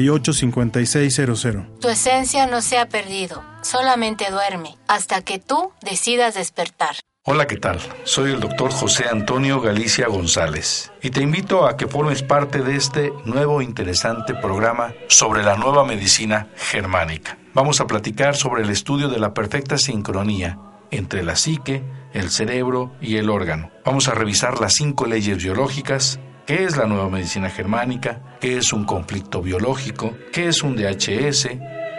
668-5600. 0.01 1.79
Tu 1.79 1.89
esencia 1.89 2.47
no 2.47 2.61
se 2.61 2.77
ha 2.77 2.87
perdido, 2.87 3.43
solamente 3.61 4.29
duerme, 4.31 4.77
hasta 4.87 5.21
que 5.21 5.39
tú 5.39 5.71
decidas 5.81 6.35
despertar. 6.35 6.95
Hola, 7.23 7.45
¿qué 7.45 7.57
tal? 7.57 7.79
Soy 8.03 8.31
el 8.31 8.39
doctor 8.39 8.71
José 8.71 9.05
Antonio 9.07 9.61
Galicia 9.61 10.07
González 10.07 10.91
y 11.03 11.11
te 11.11 11.21
invito 11.21 11.67
a 11.67 11.77
que 11.77 11.87
formes 11.87 12.23
parte 12.23 12.63
de 12.63 12.75
este 12.75 13.13
nuevo 13.25 13.61
interesante 13.61 14.33
programa 14.33 14.95
sobre 15.07 15.43
la 15.43 15.55
nueva 15.55 15.85
medicina 15.85 16.47
germánica. 16.55 17.37
Vamos 17.53 17.79
a 17.79 17.85
platicar 17.85 18.35
sobre 18.35 18.63
el 18.63 18.71
estudio 18.71 19.07
de 19.07 19.19
la 19.19 19.35
perfecta 19.35 19.77
sincronía 19.77 20.57
entre 20.89 21.21
la 21.21 21.35
psique, 21.35 21.83
el 22.13 22.31
cerebro 22.31 22.91
y 23.01 23.17
el 23.17 23.29
órgano. 23.29 23.69
Vamos 23.85 24.07
a 24.07 24.15
revisar 24.15 24.59
las 24.59 24.73
cinco 24.73 25.05
leyes 25.05 25.37
biológicas, 25.37 26.19
qué 26.45 26.65
es 26.65 26.77
la 26.77 26.85
nueva 26.85 27.09
medicina 27.09 27.49
germánica, 27.49 28.21
qué 28.39 28.57
es 28.57 28.73
un 28.73 28.85
conflicto 28.85 29.41
biológico, 29.41 30.15
qué 30.31 30.47
es 30.47 30.63
un 30.63 30.75
DHS. 30.75 31.49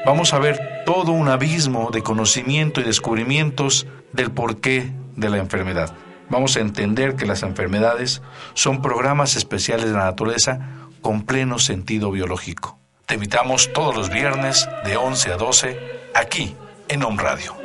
Vamos 0.04 0.34
a 0.34 0.38
ver 0.38 0.82
todo 0.84 1.12
un 1.12 1.28
abismo 1.28 1.90
de 1.92 2.02
conocimiento 2.02 2.80
y 2.80 2.84
descubrimientos 2.84 3.86
del 4.12 4.30
porqué 4.30 4.92
de 5.16 5.30
la 5.30 5.38
enfermedad. 5.38 5.94
Vamos 6.28 6.56
a 6.56 6.60
entender 6.60 7.14
que 7.14 7.26
las 7.26 7.42
enfermedades 7.42 8.22
son 8.54 8.80
programas 8.80 9.36
especiales 9.36 9.86
de 9.86 9.92
la 9.92 10.04
naturaleza 10.04 10.60
con 11.00 11.22
pleno 11.22 11.58
sentido 11.58 12.10
biológico. 12.10 12.78
Te 13.06 13.14
invitamos 13.14 13.72
todos 13.72 13.94
los 13.94 14.08
viernes 14.08 14.68
de 14.84 14.96
11 14.96 15.32
a 15.32 15.36
12 15.36 15.78
aquí 16.14 16.56
en 16.88 17.02
Home 17.02 17.22
Radio. 17.22 17.62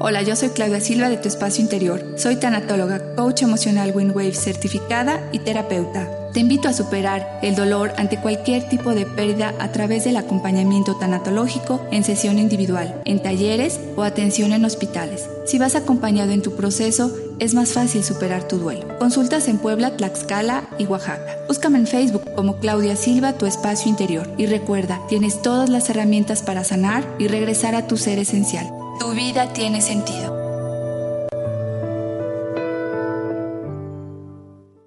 Hola, 0.00 0.20
yo 0.20 0.36
soy 0.36 0.50
Claudia 0.50 0.80
Silva 0.80 1.08
de 1.08 1.16
Tu 1.16 1.28
Espacio 1.28 1.64
Interior. 1.64 2.04
Soy 2.18 2.36
tanatóloga, 2.36 3.14
coach 3.14 3.40
emocional 3.40 3.92
WinWave 3.94 4.34
certificada 4.34 5.26
y 5.32 5.38
terapeuta. 5.38 6.06
Te 6.34 6.40
invito 6.40 6.68
a 6.68 6.74
superar 6.74 7.40
el 7.42 7.56
dolor 7.56 7.92
ante 7.96 8.20
cualquier 8.20 8.68
tipo 8.68 8.94
de 8.94 9.06
pérdida 9.06 9.54
a 9.58 9.72
través 9.72 10.04
del 10.04 10.18
acompañamiento 10.18 10.96
tanatológico 10.96 11.88
en 11.90 12.04
sesión 12.04 12.38
individual, 12.38 13.00
en 13.06 13.22
talleres 13.22 13.80
o 13.96 14.02
atención 14.02 14.52
en 14.52 14.66
hospitales. 14.66 15.26
Si 15.46 15.58
vas 15.58 15.74
acompañado 15.74 16.32
en 16.32 16.42
tu 16.42 16.54
proceso, 16.54 17.10
es 17.38 17.54
más 17.54 17.72
fácil 17.72 18.04
superar 18.04 18.46
tu 18.46 18.58
duelo. 18.58 18.98
Consultas 18.98 19.48
en 19.48 19.56
Puebla, 19.56 19.96
Tlaxcala 19.96 20.64
y 20.78 20.84
Oaxaca. 20.84 21.38
Búscame 21.48 21.78
en 21.78 21.86
Facebook 21.86 22.34
como 22.36 22.58
Claudia 22.58 22.94
Silva, 22.94 23.32
tu 23.32 23.46
espacio 23.46 23.88
interior. 23.88 24.30
Y 24.36 24.44
recuerda, 24.44 25.00
tienes 25.08 25.40
todas 25.40 25.70
las 25.70 25.88
herramientas 25.88 26.42
para 26.42 26.62
sanar 26.62 27.08
y 27.18 27.26
regresar 27.26 27.74
a 27.74 27.86
tu 27.86 27.96
ser 27.96 28.18
esencial. 28.18 28.77
Tu 28.98 29.14
vida 29.14 29.52
tiene 29.52 29.80
sentido. 29.80 30.36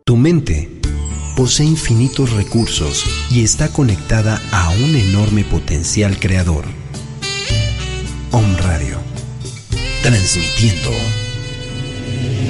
Tu 0.06 0.18
mente 0.18 0.82
posee 1.38 1.66
infinitos 1.66 2.32
recursos 2.34 3.06
y 3.32 3.44
está 3.44 3.72
conectada 3.72 4.42
a 4.52 4.70
un 4.72 4.96
enorme 4.96 5.46
potencial 5.46 6.20
creador. 6.20 6.66
Om 8.32 8.58
Radio, 8.58 8.98
transmitiendo 10.04 10.92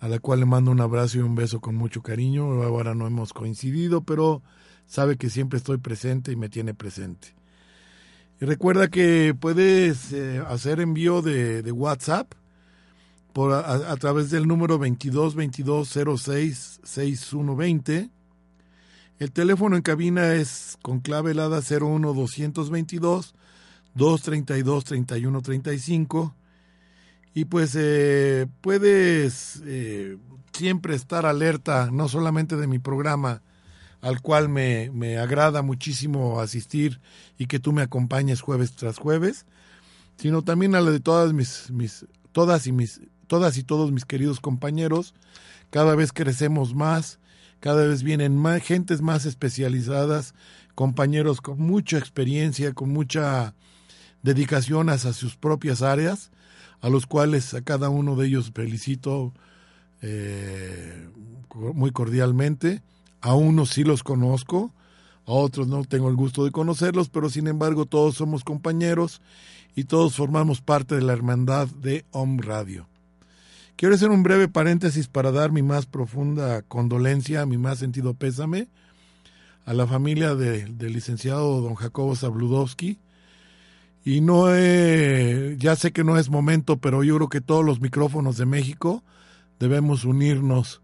a 0.00 0.08
la 0.08 0.18
cual 0.18 0.40
le 0.40 0.46
mando 0.46 0.70
un 0.70 0.80
abrazo 0.80 1.18
y 1.18 1.20
un 1.20 1.34
beso 1.34 1.60
con 1.60 1.74
mucho 1.76 2.02
cariño. 2.02 2.62
Ahora 2.62 2.94
no 2.94 3.06
hemos 3.06 3.32
coincidido, 3.32 4.02
pero 4.02 4.42
sabe 4.86 5.16
que 5.16 5.30
siempre 5.30 5.58
estoy 5.58 5.78
presente 5.78 6.32
y 6.32 6.36
me 6.36 6.48
tiene 6.48 6.74
presente. 6.74 7.34
Y 8.40 8.44
recuerda 8.44 8.88
que 8.88 9.36
puedes 9.38 10.12
eh, 10.12 10.42
hacer 10.48 10.80
envío 10.80 11.22
de, 11.22 11.62
de 11.62 11.72
WhatsApp 11.72 12.32
por, 13.32 13.52
a, 13.52 13.92
a, 13.92 13.96
través 13.96 14.30
del 14.30 14.48
número 14.48 14.78
22 14.78 15.36
22 15.36 15.88
06 15.88 16.80
6120. 16.82 18.10
El 19.20 19.30
teléfono 19.30 19.76
en 19.76 19.82
cabina 19.82 20.34
es 20.34 20.76
con 20.82 20.98
clave 20.98 21.30
helada 21.30 21.60
01 21.60 22.12
222 22.12 23.34
232 23.94 24.84
31 24.84 25.42
35 25.42 26.34
y 27.34 27.44
pues 27.46 27.74
eh, 27.78 28.46
puedes 28.60 29.62
eh, 29.64 30.18
siempre 30.52 30.94
estar 30.94 31.26
alerta 31.26 31.90
no 31.90 32.08
solamente 32.08 32.56
de 32.56 32.66
mi 32.66 32.78
programa 32.78 33.42
al 34.00 34.20
cual 34.20 34.48
me, 34.48 34.90
me, 34.92 35.18
agrada 35.18 35.62
muchísimo 35.62 36.40
asistir 36.40 37.00
y 37.38 37.46
que 37.46 37.60
tú 37.60 37.72
me 37.72 37.82
acompañes 37.82 38.40
jueves 38.40 38.72
tras 38.72 38.98
jueves 38.98 39.46
sino 40.16 40.42
también 40.42 40.74
a 40.74 40.80
la 40.80 40.90
de 40.90 41.00
todas 41.00 41.32
mis, 41.32 41.70
mis 41.70 42.06
todas 42.32 42.66
y 42.66 42.72
mis 42.72 43.00
todas 43.26 43.56
y 43.56 43.62
todos 43.62 43.92
mis 43.92 44.04
queridos 44.04 44.40
compañeros. 44.40 45.14
Cada 45.70 45.94
vez 45.94 46.12
crecemos 46.12 46.74
más 46.74 47.18
cada 47.60 47.86
vez 47.86 48.02
vienen 48.02 48.36
más 48.36 48.60
gentes 48.62 49.02
más 49.02 49.24
especializadas 49.24 50.34
compañeros 50.74 51.40
con 51.40 51.60
mucha 51.60 51.96
experiencia 51.96 52.72
con 52.72 52.90
mucha 52.90 53.54
dedicación 54.22 54.88
hacia 54.88 55.12
sus 55.12 55.36
propias 55.36 55.82
áreas, 55.82 56.30
a 56.80 56.88
los 56.88 57.06
cuales 57.06 57.54
a 57.54 57.62
cada 57.62 57.88
uno 57.88 58.16
de 58.16 58.26
ellos 58.26 58.50
felicito 58.54 59.32
eh, 60.00 61.08
muy 61.74 61.90
cordialmente. 61.92 62.82
A 63.20 63.34
unos 63.34 63.70
sí 63.70 63.84
los 63.84 64.02
conozco, 64.02 64.72
a 65.26 65.32
otros 65.32 65.68
no 65.68 65.84
tengo 65.84 66.08
el 66.08 66.16
gusto 66.16 66.44
de 66.44 66.50
conocerlos, 66.50 67.08
pero 67.08 67.30
sin 67.30 67.46
embargo 67.46 67.86
todos 67.86 68.16
somos 68.16 68.42
compañeros 68.42 69.20
y 69.76 69.84
todos 69.84 70.16
formamos 70.16 70.60
parte 70.60 70.96
de 70.96 71.02
la 71.02 71.12
hermandad 71.12 71.68
de 71.68 72.04
Home 72.10 72.42
Radio. 72.42 72.88
Quiero 73.76 73.94
hacer 73.94 74.10
un 74.10 74.22
breve 74.22 74.48
paréntesis 74.48 75.08
para 75.08 75.32
dar 75.32 75.50
mi 75.50 75.62
más 75.62 75.86
profunda 75.86 76.62
condolencia, 76.62 77.46
mi 77.46 77.58
más 77.58 77.78
sentido 77.78 78.14
pésame 78.14 78.68
a 79.64 79.72
la 79.72 79.86
familia 79.86 80.34
de, 80.34 80.66
del 80.66 80.92
licenciado 80.92 81.60
don 81.60 81.74
Jacobo 81.74 82.14
Zabludowski, 82.16 82.98
y 84.04 84.20
no 84.20 84.54
he, 84.54 85.56
ya 85.58 85.76
sé 85.76 85.92
que 85.92 86.04
no 86.04 86.18
es 86.18 86.28
momento, 86.28 86.78
pero 86.78 87.04
yo 87.04 87.16
creo 87.16 87.28
que 87.28 87.40
todos 87.40 87.64
los 87.64 87.80
micrófonos 87.80 88.36
de 88.36 88.46
México 88.46 89.02
debemos 89.60 90.04
unirnos 90.04 90.82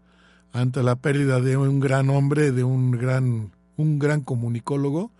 ante 0.53 0.83
la 0.83 0.95
pérdida 0.95 1.41
de 1.41 1.57
un 1.57 1.79
gran 1.79 2.09
hombre, 2.09 2.51
de 2.51 2.63
un 2.63 2.91
gran, 2.91 3.51
un 3.75 3.99
gran 3.99 4.21
comunicólogo, 4.21 5.11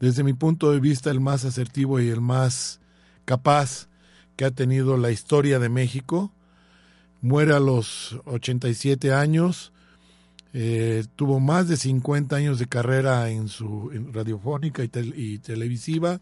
desde 0.00 0.24
mi 0.24 0.32
punto 0.32 0.72
de 0.72 0.80
vista 0.80 1.10
el 1.10 1.20
más 1.20 1.44
asertivo 1.44 2.00
y 2.00 2.08
el 2.08 2.20
más 2.20 2.80
capaz 3.24 3.88
que 4.36 4.44
ha 4.44 4.50
tenido 4.50 4.96
la 4.96 5.12
historia 5.12 5.60
de 5.60 5.68
México. 5.68 6.32
Muere 7.20 7.54
a 7.54 7.60
los 7.60 8.18
87 8.24 9.12
años, 9.12 9.72
eh, 10.52 11.04
tuvo 11.14 11.38
más 11.38 11.68
de 11.68 11.76
50 11.76 12.34
años 12.34 12.58
de 12.58 12.66
carrera 12.66 13.30
en 13.30 13.46
su 13.46 13.92
radiofónica 14.12 14.82
y 14.82 15.38
televisiva, 15.38 16.20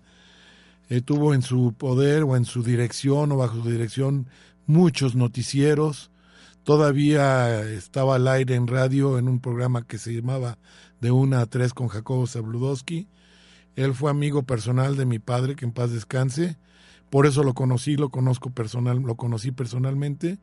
tuvo 1.00 1.34
en 1.34 1.42
su 1.42 1.72
poder 1.72 2.24
o 2.24 2.36
en 2.36 2.44
su 2.44 2.64
dirección 2.64 3.30
o 3.30 3.36
bajo 3.36 3.62
su 3.62 3.70
dirección 3.70 4.26
muchos 4.66 5.14
noticieros. 5.14 6.10
Todavía 6.64 7.62
estaba 7.62 8.16
al 8.16 8.26
aire 8.26 8.56
en 8.56 8.66
radio 8.66 9.18
en 9.18 9.28
un 9.28 9.40
programa 9.40 9.86
que 9.86 9.98
se 9.98 10.12
llamaba 10.12 10.58
De 11.00 11.10
una 11.10 11.40
a 11.40 11.46
tres 11.46 11.74
con 11.74 11.88
Jacobo 11.88 12.26
Zabludowski. 12.26 13.08
Él 13.76 13.94
fue 13.94 14.10
amigo 14.10 14.42
personal 14.42 14.96
de 14.96 15.06
mi 15.06 15.18
padre, 15.18 15.54
que 15.56 15.64
en 15.64 15.72
paz 15.72 15.90
descanse. 15.90 16.58
Por 17.08 17.26
eso 17.26 17.42
lo 17.42 17.54
conocí, 17.54 17.96
lo 17.96 18.10
conozco 18.10 18.50
personal, 18.50 19.00
lo 19.00 19.14
conocí 19.14 19.52
personalmente. 19.52 20.38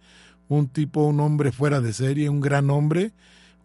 Un 0.48 0.68
tipo, 0.70 1.06
un 1.06 1.20
hombre 1.20 1.52
fuera 1.52 1.82
de 1.82 1.94
serie, 1.94 2.30
un 2.30 2.42
gran 2.42 2.70
hombre, 2.70 3.14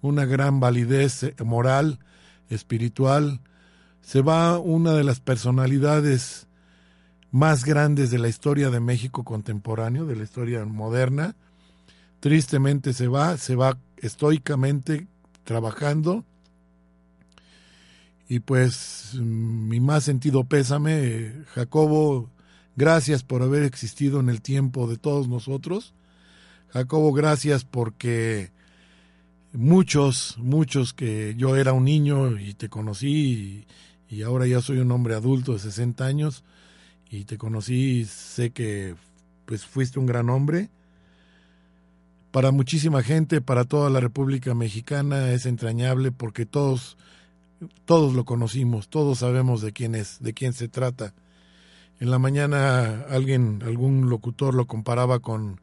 una 0.01 0.25
gran 0.25 0.61
validez 0.61 1.23
eh, 1.23 1.35
moral, 1.45 2.01
espiritual. 2.49 3.41
Se 4.03 4.21
va 4.21 4.59
una 4.59 4.93
de 4.93 5.05
las 5.05 5.21
personalidades 5.21 6.49
más 7.33 7.65
grandes 7.65 8.11
de 8.11 8.19
la 8.19 8.29
historia 8.29 8.71
de 8.71 8.79
México 8.79 9.25
contemporáneo, 9.25 10.05
de 10.05 10.17
la 10.17 10.23
historia 10.23 10.65
moderna. 10.67 11.35
Tristemente 12.21 12.93
se 12.93 13.09
va, 13.09 13.39
se 13.39 13.57
va 13.57 13.79
estoicamente 13.97 15.09
trabajando. 15.43 16.25
Y 18.29 18.41
pues 18.41 19.15
mi 19.15 19.81
más 19.81 20.05
sentido 20.05 20.45
pésame, 20.45 21.33
Jacobo, 21.55 22.31
gracias 22.77 23.25
por 23.25 23.43
haber 23.43 23.63
existido 23.63 24.21
en 24.21 24.29
el 24.29 24.43
tiempo 24.43 24.87
de 24.87 24.99
todos 24.99 25.27
nosotros. 25.27 25.95
Jacobo, 26.69 27.13
gracias 27.13 27.65
porque 27.65 28.51
muchos, 29.53 30.37
muchos 30.39 30.93
que 30.93 31.35
yo 31.37 31.57
era 31.57 31.73
un 31.73 31.85
niño 31.85 32.39
y 32.39 32.55
te 32.55 32.69
conocí 32.69 33.67
y, 34.09 34.17
y 34.17 34.23
ahora 34.23 34.47
ya 34.47 34.61
soy 34.61 34.79
un 34.79 34.93
hombre 34.93 35.15
adulto 35.15 35.55
de 35.55 35.59
60 35.59 36.05
años, 36.05 36.45
y 37.13 37.27
te 37.27 37.37
conocí 37.37 38.01
y 38.01 38.05
sé 38.07 38.51
que 38.51 38.95
pues 39.45 39.67
fuiste 39.67 39.99
un 39.99 40.07
gran 40.07 40.31
hombre. 40.31 40.71
Para 42.31 42.51
muchísima 42.53 43.03
gente, 43.03 43.43
para 43.43 43.65
toda 43.65 43.91
la 43.91 44.01
República 44.01 44.55
Mexicana 44.55 45.31
es 45.33 45.45
entrañable 45.45 46.11
porque 46.11 46.47
todos 46.47 46.97
todos 47.85 48.15
lo 48.15 48.25
conocimos, 48.25 48.89
todos 48.89 49.19
sabemos 49.19 49.61
de 49.61 49.73
quién 49.73 49.95
es, 49.95 50.21
de 50.21 50.33
quién 50.33 50.55
se 50.55 50.69
trata. 50.69 51.13
En 52.01 52.11
la 52.11 52.19
mañana 52.19 53.03
alguien, 53.11 53.63
algún 53.63 54.09
locutor 54.09 54.55
lo 54.55 54.67
comparaba 54.67 55.21
con 55.21 55.61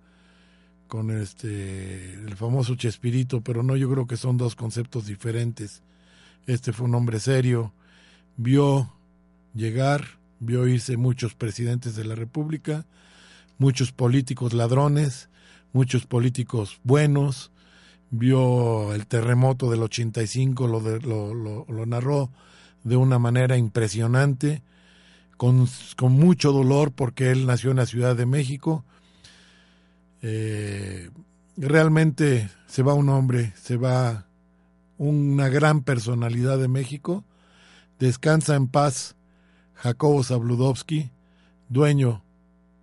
con 0.87 1.09
este 1.11 2.13
el 2.13 2.35
famoso 2.35 2.75
Chespirito, 2.75 3.41
pero 3.41 3.63
no, 3.63 3.75
yo 3.75 3.89
creo 3.89 4.05
que 4.05 4.17
son 4.17 4.37
dos 4.37 4.55
conceptos 4.55 5.07
diferentes. 5.07 5.81
Este 6.45 6.73
fue 6.73 6.85
un 6.85 6.93
hombre 6.93 7.19
serio, 7.19 7.73
vio 8.37 8.93
llegar 9.55 10.18
vio 10.39 10.67
irse 10.67 10.97
muchos 10.97 11.35
presidentes 11.35 11.95
de 11.95 12.05
la 12.05 12.15
República, 12.15 12.85
muchos 13.57 13.91
políticos 13.91 14.53
ladrones, 14.53 15.29
muchos 15.73 16.05
políticos 16.05 16.79
buenos, 16.83 17.51
vio 18.09 18.93
el 18.93 19.05
terremoto 19.05 19.69
del 19.69 19.83
85, 19.83 20.67
lo, 20.67 21.65
lo, 21.65 21.85
narró 21.85 22.31
de 22.83 22.95
una 22.95 23.19
manera 23.19 23.57
impresionante, 23.57 24.63
con, 25.37 25.67
con, 25.95 26.13
mucho 26.13 26.51
dolor 26.51 26.91
porque 26.91 27.31
él 27.31 27.45
nació 27.45 27.71
en 27.71 27.77
la 27.77 27.85
Ciudad 27.85 28.15
de 28.15 28.25
México. 28.25 28.83
Eh, 30.21 31.09
realmente 31.55 32.49
se 32.67 32.83
va 32.83 32.93
un 32.93 33.09
hombre, 33.09 33.53
se 33.55 33.77
va 33.77 34.25
una 34.97 35.47
gran 35.47 35.83
personalidad 35.83 36.57
de 36.57 36.67
México, 36.67 37.23
descansa 37.99 38.55
en 38.55 38.67
paz 38.67 39.15
Jacobo 39.81 40.23
Zabludovsky, 40.23 41.09
dueño 41.69 42.21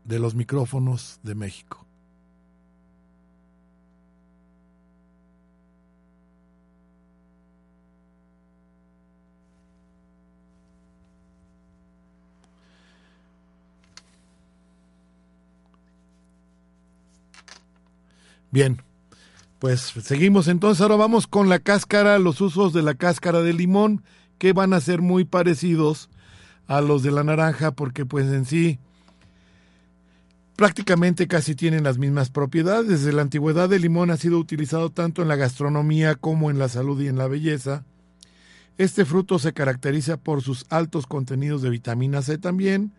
de 0.05 0.19
los 0.19 0.35
micrófonos 0.35 1.21
de 1.23 1.35
México. 1.35 1.85
Bien, 18.51 18.81
pues 19.59 19.81
seguimos 19.81 20.49
entonces. 20.49 20.81
Ahora 20.81 20.97
vamos 20.97 21.27
con 21.27 21.51
la 21.51 21.59
cáscara, 21.59 22.19
los 22.19 22.41
usos 22.41 22.73
de 22.73 22.81
la 22.81 22.95
cáscara 22.95 23.43
de 23.43 23.53
limón, 23.53 24.03
que 24.39 24.55
van 24.55 24.73
a 24.73 24.81
ser 24.81 25.03
muy 25.03 25.27
parecidos 25.27 26.09
a 26.67 26.81
los 26.81 27.03
de 27.03 27.11
la 27.11 27.25
naranja 27.25 27.71
porque 27.71 28.05
pues 28.05 28.27
en 28.27 28.45
sí 28.45 28.79
prácticamente 30.57 31.29
casi 31.29 31.55
tienen 31.55 31.85
las 31.85 31.99
mismas 31.99 32.31
propiedades. 32.31 32.89
Desde 32.89 33.13
la 33.13 33.23
antigüedad 33.23 33.73
el 33.73 33.83
limón 33.83 34.11
ha 34.11 34.17
sido 34.17 34.39
utilizado 34.39 34.91
tanto 34.91 35.23
en 35.23 35.29
la 35.29 35.37
gastronomía 35.37 36.15
como 36.15 36.51
en 36.51 36.59
la 36.59 36.69
salud 36.69 37.01
y 37.01 37.09
en 37.09 37.19
la 37.19 37.29
belleza. 37.29 37.85
Este 38.79 39.05
fruto 39.05 39.39
se 39.39 39.53
caracteriza 39.53 40.17
por 40.17 40.43
sus 40.43 40.67
altos 40.69 41.07
contenidos 41.07 41.63
de 41.63 41.71
vitamina 41.71 42.21
C 42.23 42.37
también, 42.37 42.93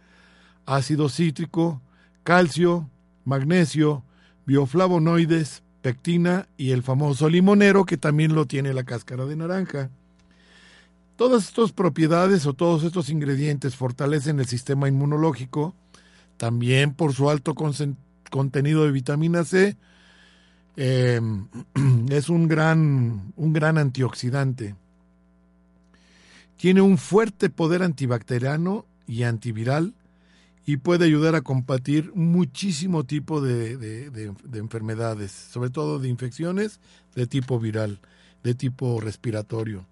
ácido 0.66 1.10
cítrico, 1.10 1.82
calcio, 2.24 2.90
magnesio, 3.26 4.04
bioflavonoides, 4.46 5.62
pectina 5.82 6.48
y 6.58 6.72
el 6.72 6.82
famoso 6.82 7.30
limonero 7.30 7.86
que 7.86 7.98
también 7.98 8.34
lo 8.34 8.46
tiene 8.46 8.74
la 8.74 8.84
cáscara 8.84 9.26
de 9.26 9.36
naranja. 9.36 9.90
Todas 11.18 11.48
estas 11.48 11.72
propiedades 11.72 12.46
o 12.46 12.54
todos 12.54 12.84
estos 12.84 13.10
ingredientes 13.10 13.76
fortalecen 13.76 14.40
el 14.40 14.46
sistema 14.46 14.88
inmunológico, 14.88 15.74
también 16.38 16.94
por 16.94 17.12
su 17.12 17.32
alto 17.32 17.56
contenido 18.30 18.86
de 18.86 18.92
vitamina 18.92 19.44
C. 19.44 19.76
Eh, 20.76 21.20
es 22.12 22.30
un 22.30 22.48
gran, 22.48 23.34
un 23.36 23.52
gran 23.52 23.80
antioxidante. 23.80 24.76
Tiene 26.56 26.82
un 26.82 27.00
fuerte 27.00 27.50
poder 27.50 27.82
antibacteriano 27.82 28.86
y 29.08 29.24
antiviral 29.24 29.96
y 30.68 30.78
puede 30.78 31.06
ayudar 31.06 31.34
a 31.34 31.42
combatir 31.42 32.12
muchísimo 32.14 33.06
tipo 33.06 33.42
de, 33.42 33.78
de 33.78 34.60
enfermedades, 34.60 35.32
sobre 35.32 35.72
todo 35.72 35.98
de 35.98 36.10
infecciones 36.10 36.80
de 37.16 37.26
tipo 37.26 37.60
viral, 37.60 38.02
de 38.44 38.54
tipo 38.54 39.02
respiratorio 39.02 39.88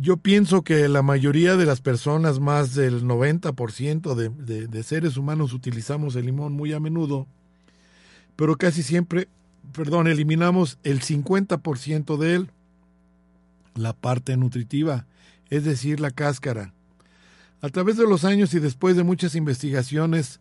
yo 0.00 0.16
pienso 0.16 0.62
que 0.62 0.88
la 0.88 1.02
mayoría 1.02 1.56
de 1.56 1.66
las 1.66 1.82
personas, 1.82 2.40
más 2.40 2.74
del 2.74 3.04
90% 3.04 4.14
de, 4.14 4.30
de, 4.30 4.66
de 4.66 4.82
seres 4.82 5.18
humanos 5.18 5.52
utilizamos 5.52 6.16
el 6.16 6.24
limón 6.26 6.54
muy 6.54 6.72
a 6.72 6.80
menudo, 6.80 7.26
pero 8.34 8.56
casi 8.56 8.82
siempre, 8.82 9.28
perdón, 9.72 10.06
eliminamos 10.06 10.78
el 10.84 11.02
50% 11.02 12.16
de 12.16 12.34
él, 12.34 12.50
la 13.74 13.92
parte 13.92 14.38
nutritiva, 14.38 15.06
es 15.50 15.64
decir, 15.64 16.00
la 16.00 16.10
cáscara. 16.10 16.72
A 17.60 17.68
través 17.68 17.98
de 17.98 18.08
los 18.08 18.24
años 18.24 18.54
y 18.54 18.58
después 18.58 18.96
de 18.96 19.02
muchas 19.02 19.34
investigaciones, 19.34 20.40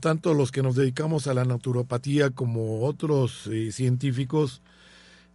tanto 0.00 0.34
los 0.34 0.52
que 0.52 0.62
nos 0.62 0.76
dedicamos 0.76 1.26
a 1.26 1.32
la 1.32 1.46
naturopatía 1.46 2.28
como 2.28 2.84
otros 2.84 3.46
eh, 3.46 3.72
científicos, 3.72 4.60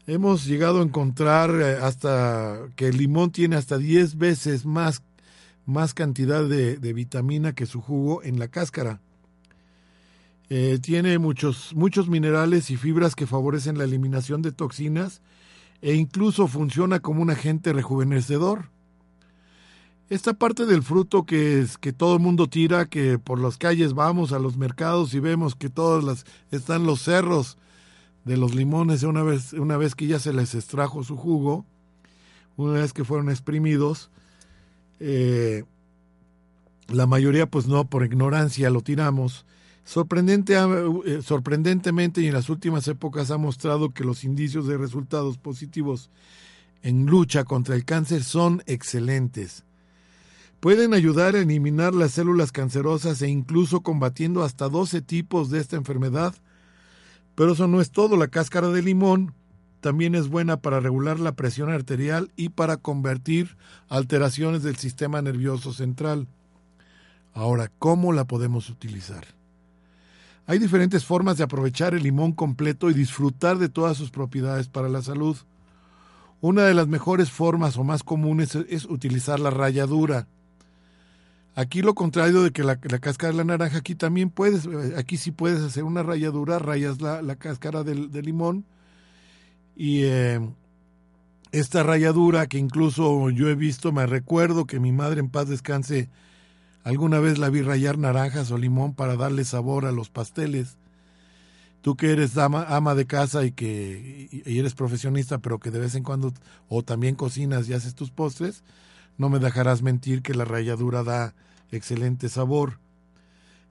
hemos 0.07 0.45
llegado 0.45 0.79
a 0.79 0.83
encontrar 0.83 1.51
eh, 1.51 1.77
hasta 1.81 2.69
que 2.75 2.87
el 2.87 2.97
limón 2.97 3.31
tiene 3.31 3.57
hasta 3.57 3.77
10 3.77 4.17
veces 4.17 4.65
más, 4.65 5.03
más 5.65 5.93
cantidad 5.93 6.47
de, 6.47 6.77
vitamina 6.93 7.53
que 7.53 7.65
su 7.65 7.81
jugo 7.81 8.23
en 8.23 8.39
la 8.39 8.47
cáscara. 8.47 9.01
Eh, 10.49 10.79
tiene 10.81 11.19
muchos, 11.19 11.75
muchos 11.75 12.07
minerales 12.07 12.71
y 12.71 12.77
fibras 12.77 13.15
que 13.15 13.27
favorecen 13.27 13.77
la 13.77 13.83
eliminación 13.83 14.41
de 14.41 14.53
toxinas 14.53 15.21
e 15.81 15.93
incluso 15.93 16.47
funciona 16.47 17.01
como 17.01 17.21
un 17.21 17.29
agente 17.29 17.73
rejuvenecedor. 17.73 18.69
Esta 20.09 20.33
parte 20.33 20.65
del 20.65 20.83
fruto 20.83 21.25
que, 21.25 21.59
es, 21.59 21.77
que 21.77 21.91
todo 21.91 22.13
el 22.13 22.21
mundo 22.21 22.47
tira, 22.47 22.85
que 22.85 23.19
por 23.19 23.41
las 23.41 23.57
calles 23.57 23.93
vamos 23.93 24.31
a 24.31 24.39
los 24.39 24.55
mercados 24.55 25.13
y 25.13 25.19
vemos 25.19 25.53
que 25.53 25.67
todas 25.67 26.01
las 26.01 26.25
están 26.49 26.85
los 26.85 27.01
cerros 27.01 27.57
de 28.27 28.37
los 28.37 28.53
limones 28.53 29.03
una 29.03 29.23
vez, 29.23 29.53
una 29.53 29.77
vez 29.77 29.95
que 29.95 30.05
ya 30.05 30.19
se 30.19 30.33
les 30.33 30.53
extrajo 30.53 31.03
su 31.03 31.15
jugo, 31.15 31.65
una 32.57 32.73
vez 32.73 32.93
que 32.93 33.05
fueron 33.05 33.29
exprimidos, 33.29 34.11
eh, 34.99 35.63
la 36.89 37.07
mayoría 37.07 37.49
pues 37.49 37.67
no, 37.67 37.89
por 37.89 38.05
ignorancia 38.05 38.69
lo 38.69 38.81
tiramos. 38.81 39.45
Sorprendente, 39.83 40.55
eh, 41.05 41.21
sorprendentemente 41.21 42.21
y 42.21 42.27
en 42.27 42.33
las 42.33 42.49
últimas 42.49 42.87
épocas 42.89 43.31
ha 43.31 43.37
mostrado 43.37 43.93
que 43.93 44.03
los 44.03 44.25
indicios 44.25 44.67
de 44.67 44.77
resultados 44.77 45.37
positivos 45.37 46.09
en 46.83 47.05
lucha 47.05 47.45
contra 47.45 47.75
el 47.75 47.85
cáncer 47.85 48.23
son 48.23 48.61
excelentes. 48.65 49.63
Pueden 50.59 50.93
ayudar 50.93 51.35
a 51.35 51.39
eliminar 51.39 51.93
las 51.93 52.11
células 52.11 52.51
cancerosas 52.51 53.21
e 53.21 53.29
incluso 53.29 53.81
combatiendo 53.81 54.43
hasta 54.43 54.67
12 54.67 55.01
tipos 55.01 55.49
de 55.49 55.59
esta 55.59 55.77
enfermedad 55.77 56.35
pero 57.37 57.51
eso 57.51 57.67
no 57.67 57.81
es 57.81 57.91
todo. 57.91 58.17
La 58.17 58.29
cáscara 58.29 58.69
de 58.69 58.81
limón 58.81 59.35
también 59.79 60.15
es 60.15 60.27
buena 60.27 60.57
para 60.57 60.79
regular 60.79 61.19
la 61.19 61.33
presión 61.33 61.69
arterial 61.69 62.31
y 62.35 62.49
para 62.49 62.77
convertir 62.77 63.57
alteraciones 63.89 64.63
del 64.63 64.77
sistema 64.77 65.21
nervioso 65.21 65.71
central. 65.71 66.27
Ahora, 67.35 67.71
¿cómo 67.77 68.11
la 68.11 68.25
podemos 68.25 68.71
utilizar? 68.71 69.23
Hay 70.47 70.57
diferentes 70.57 71.05
formas 71.05 71.37
de 71.37 71.43
aprovechar 71.43 71.93
el 71.93 72.01
limón 72.01 72.31
completo 72.31 72.89
y 72.89 72.95
disfrutar 72.95 73.59
de 73.59 73.69
todas 73.69 73.97
sus 73.97 74.09
propiedades 74.09 74.67
para 74.67 74.89
la 74.89 75.03
salud. 75.03 75.37
Una 76.41 76.63
de 76.63 76.73
las 76.73 76.87
mejores 76.87 77.29
formas 77.29 77.77
o 77.77 77.83
más 77.83 78.01
comunes 78.01 78.55
es 78.55 78.85
utilizar 78.85 79.39
la 79.39 79.51
ralladura. 79.51 80.25
Aquí 81.57 81.81
lo 81.81 81.95
contrario 81.95 82.43
de 82.43 82.51
que 82.51 82.63
la, 82.63 82.79
la, 82.83 82.99
cáscara 82.99 83.31
de 83.31 83.37
la 83.37 83.43
naranja, 83.43 83.79
aquí 83.79 83.95
también 83.95 84.29
puedes, 84.29 84.69
aquí 84.95 85.17
sí 85.17 85.31
puedes 85.31 85.61
hacer 85.61 85.83
una 85.83 86.03
ralladura, 86.03 86.59
rayas 86.59 87.01
la, 87.01 87.21
la 87.23 87.35
cáscara 87.35 87.83
del, 87.83 88.11
limón 88.11 88.63
y 89.75 90.03
eh, 90.03 90.39
esta 91.51 91.81
ralladura 91.81 92.45
que 92.45 92.59
incluso 92.59 93.31
yo 93.31 93.49
he 93.49 93.55
visto, 93.55 93.91
me 93.91 94.05
recuerdo 94.05 94.65
que 94.65 94.79
mi 94.79 94.91
madre 94.91 95.19
en 95.19 95.29
paz 95.29 95.49
descanse 95.49 96.09
Alguna 96.87 97.19
vez 97.19 97.37
la 97.37 97.49
vi 97.49 97.61
rayar 97.63 97.97
naranjas 97.97 98.49
o 98.49 98.57
limón 98.57 98.93
para 98.93 99.17
darle 99.17 99.43
sabor 99.43 99.85
a 99.85 99.91
los 99.91 100.09
pasteles. 100.09 100.77
Tú 101.81 101.97
que 101.97 102.13
eres 102.13 102.37
ama, 102.37 102.65
ama 102.69 102.95
de 102.95 103.05
casa 103.05 103.43
y 103.43 103.51
que 103.51 104.29
y 104.31 104.57
eres 104.57 104.73
profesionista, 104.73 105.39
pero 105.39 105.59
que 105.59 105.69
de 105.69 105.79
vez 105.79 105.95
en 105.95 106.03
cuando 106.03 106.31
o 106.69 106.83
también 106.83 107.15
cocinas 107.15 107.67
y 107.67 107.73
haces 107.73 107.93
tus 107.93 108.09
postres, 108.09 108.63
no 109.17 109.27
me 109.27 109.39
dejarás 109.39 109.81
mentir 109.81 110.21
que 110.21 110.33
la 110.33 110.45
ralladura 110.45 111.03
da 111.03 111.35
excelente 111.71 112.29
sabor. 112.29 112.79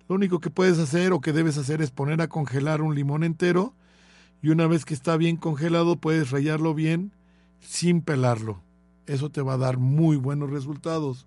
Lo 0.08 0.14
único 0.14 0.40
que 0.40 0.50
puedes 0.50 0.78
hacer 0.78 1.12
o 1.12 1.20
que 1.20 1.32
debes 1.32 1.58
hacer 1.58 1.82
es 1.82 1.90
poner 1.90 2.20
a 2.20 2.28
congelar 2.28 2.80
un 2.82 2.94
limón 2.94 3.24
entero 3.24 3.74
y 4.42 4.50
una 4.50 4.66
vez 4.66 4.84
que 4.84 4.94
está 4.94 5.16
bien 5.16 5.36
congelado 5.36 5.96
puedes 5.96 6.30
rallarlo 6.30 6.74
bien 6.74 7.12
sin 7.60 8.02
pelarlo. 8.02 8.62
Eso 9.06 9.30
te 9.30 9.42
va 9.42 9.54
a 9.54 9.58
dar 9.58 9.78
muy 9.78 10.16
buenos 10.16 10.50
resultados. 10.50 11.26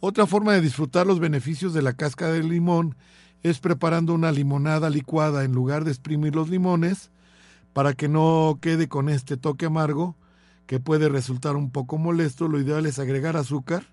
Otra 0.00 0.26
forma 0.26 0.52
de 0.52 0.60
disfrutar 0.60 1.06
los 1.06 1.20
beneficios 1.20 1.72
de 1.74 1.82
la 1.82 1.92
cáscara 1.92 2.32
del 2.32 2.48
limón 2.48 2.96
es 3.42 3.58
preparando 3.60 4.14
una 4.14 4.32
limonada 4.32 4.90
licuada 4.90 5.44
en 5.44 5.52
lugar 5.52 5.84
de 5.84 5.90
exprimir 5.90 6.34
los 6.34 6.48
limones 6.48 7.10
para 7.72 7.94
que 7.94 8.08
no 8.08 8.58
quede 8.60 8.88
con 8.88 9.08
este 9.08 9.36
toque 9.36 9.66
amargo 9.66 10.16
que 10.66 10.80
puede 10.80 11.08
resultar 11.08 11.56
un 11.56 11.70
poco 11.70 11.98
molesto. 11.98 12.48
Lo 12.48 12.60
ideal 12.60 12.86
es 12.86 12.98
agregar 12.98 13.36
azúcar, 13.36 13.86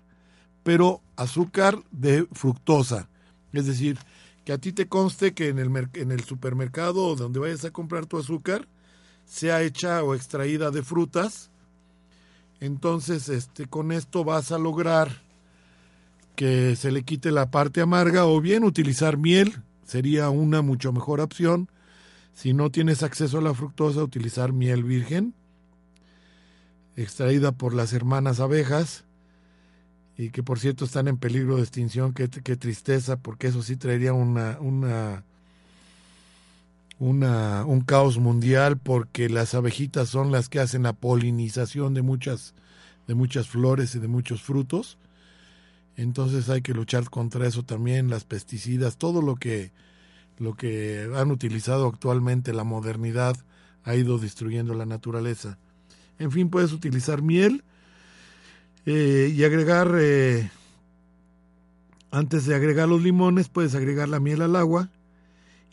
pero 0.62 1.00
azúcar 1.16 1.82
de 1.90 2.26
fructosa. 2.32 3.08
Es 3.52 3.66
decir, 3.66 3.98
que 4.44 4.52
a 4.52 4.58
ti 4.58 4.72
te 4.72 4.88
conste 4.88 5.32
que 5.32 5.48
en 5.48 5.58
el, 5.58 5.88
en 5.94 6.12
el 6.12 6.24
supermercado 6.24 7.14
donde 7.16 7.40
vayas 7.40 7.64
a 7.64 7.70
comprar 7.70 8.06
tu 8.06 8.18
azúcar 8.18 8.68
sea 9.24 9.62
hecha 9.62 10.02
o 10.02 10.14
extraída 10.14 10.70
de 10.70 10.82
frutas. 10.82 11.50
Entonces, 12.60 13.28
este, 13.28 13.66
con 13.66 13.92
esto 13.92 14.24
vas 14.24 14.52
a 14.52 14.58
lograr 14.58 15.22
que 16.36 16.76
se 16.76 16.90
le 16.90 17.02
quite 17.02 17.30
la 17.30 17.50
parte 17.50 17.80
amarga 17.80 18.26
o 18.26 18.40
bien 18.40 18.64
utilizar 18.64 19.16
miel 19.16 19.62
sería 19.84 20.30
una 20.30 20.62
mucho 20.62 20.92
mejor 20.92 21.20
opción. 21.20 21.68
Si 22.32 22.52
no 22.52 22.70
tienes 22.70 23.02
acceso 23.02 23.38
a 23.38 23.42
la 23.42 23.54
fructosa, 23.54 24.02
utilizar 24.02 24.52
miel 24.52 24.84
virgen 24.84 25.34
extraída 26.96 27.52
por 27.52 27.74
las 27.74 27.92
hermanas 27.92 28.40
abejas 28.40 29.04
y 30.20 30.28
que 30.28 30.42
por 30.42 30.58
cierto 30.58 30.84
están 30.84 31.08
en 31.08 31.16
peligro 31.16 31.56
de 31.56 31.62
extinción. 31.62 32.12
Qué, 32.12 32.28
qué 32.28 32.54
tristeza, 32.54 33.16
porque 33.16 33.46
eso 33.46 33.62
sí 33.62 33.76
traería 33.76 34.12
una, 34.12 34.58
una, 34.60 35.24
una, 36.98 37.64
un 37.64 37.80
caos 37.80 38.18
mundial, 38.18 38.76
porque 38.76 39.30
las 39.30 39.54
abejitas 39.54 40.10
son 40.10 40.30
las 40.30 40.50
que 40.50 40.60
hacen 40.60 40.82
la 40.82 40.92
polinización 40.92 41.94
de 41.94 42.02
muchas, 42.02 42.52
de 43.08 43.14
muchas 43.14 43.48
flores 43.48 43.94
y 43.94 43.98
de 43.98 44.08
muchos 44.08 44.42
frutos. 44.42 44.98
Entonces 45.96 46.50
hay 46.50 46.60
que 46.60 46.74
luchar 46.74 47.08
contra 47.08 47.46
eso 47.46 47.62
también, 47.62 48.10
las 48.10 48.24
pesticidas, 48.24 48.98
todo 48.98 49.22
lo 49.22 49.36
que, 49.36 49.72
lo 50.38 50.54
que 50.54 51.10
han 51.16 51.30
utilizado 51.30 51.86
actualmente 51.86 52.52
la 52.52 52.64
modernidad 52.64 53.38
ha 53.84 53.94
ido 53.94 54.18
destruyendo 54.18 54.74
la 54.74 54.84
naturaleza. 54.84 55.56
En 56.18 56.30
fin, 56.30 56.50
puedes 56.50 56.74
utilizar 56.74 57.22
miel 57.22 57.64
eh, 58.86 59.32
y 59.34 59.44
agregar, 59.44 59.92
eh, 59.98 60.50
antes 62.10 62.46
de 62.46 62.54
agregar 62.54 62.88
los 62.88 63.02
limones, 63.02 63.48
puedes 63.48 63.74
agregar 63.74 64.08
la 64.08 64.20
miel 64.20 64.42
al 64.42 64.56
agua 64.56 64.90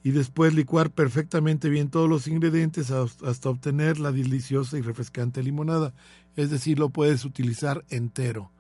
y 0.04 0.12
después 0.12 0.54
licuar 0.54 0.92
perfectamente 0.92 1.70
bien 1.70 1.90
todos 1.90 2.10
los 2.10 2.28
ingredientes 2.28 2.92
hasta 2.92 3.50
obtener 3.50 4.00
la 4.00 4.12
deliciosa 4.12 4.78
y 4.78 4.82
refrescante 4.82 5.44
limonada. 5.44 5.94
Es 6.36 6.50
decir, 6.50 6.80
lo 6.80 6.90
puedes 6.90 7.26
utilizar 7.26 7.84
entero. 7.90 8.52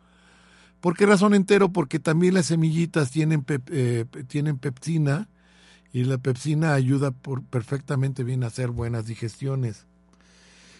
¿Por 0.81 0.95
qué 0.95 1.05
razón 1.05 1.33
entero? 1.33 1.69
Porque 1.69 1.99
también 1.99 2.33
las 2.33 2.47
semillitas 2.47 3.11
tienen, 3.11 3.45
eh, 3.71 4.05
tienen 4.27 4.57
pepsina 4.57 5.29
y 5.93 6.03
la 6.03 6.17
pepsina 6.17 6.73
ayuda 6.73 7.11
por, 7.11 7.43
perfectamente 7.43 8.23
bien 8.23 8.43
a 8.43 8.47
hacer 8.47 8.69
buenas 8.69 9.05
digestiones. 9.05 9.85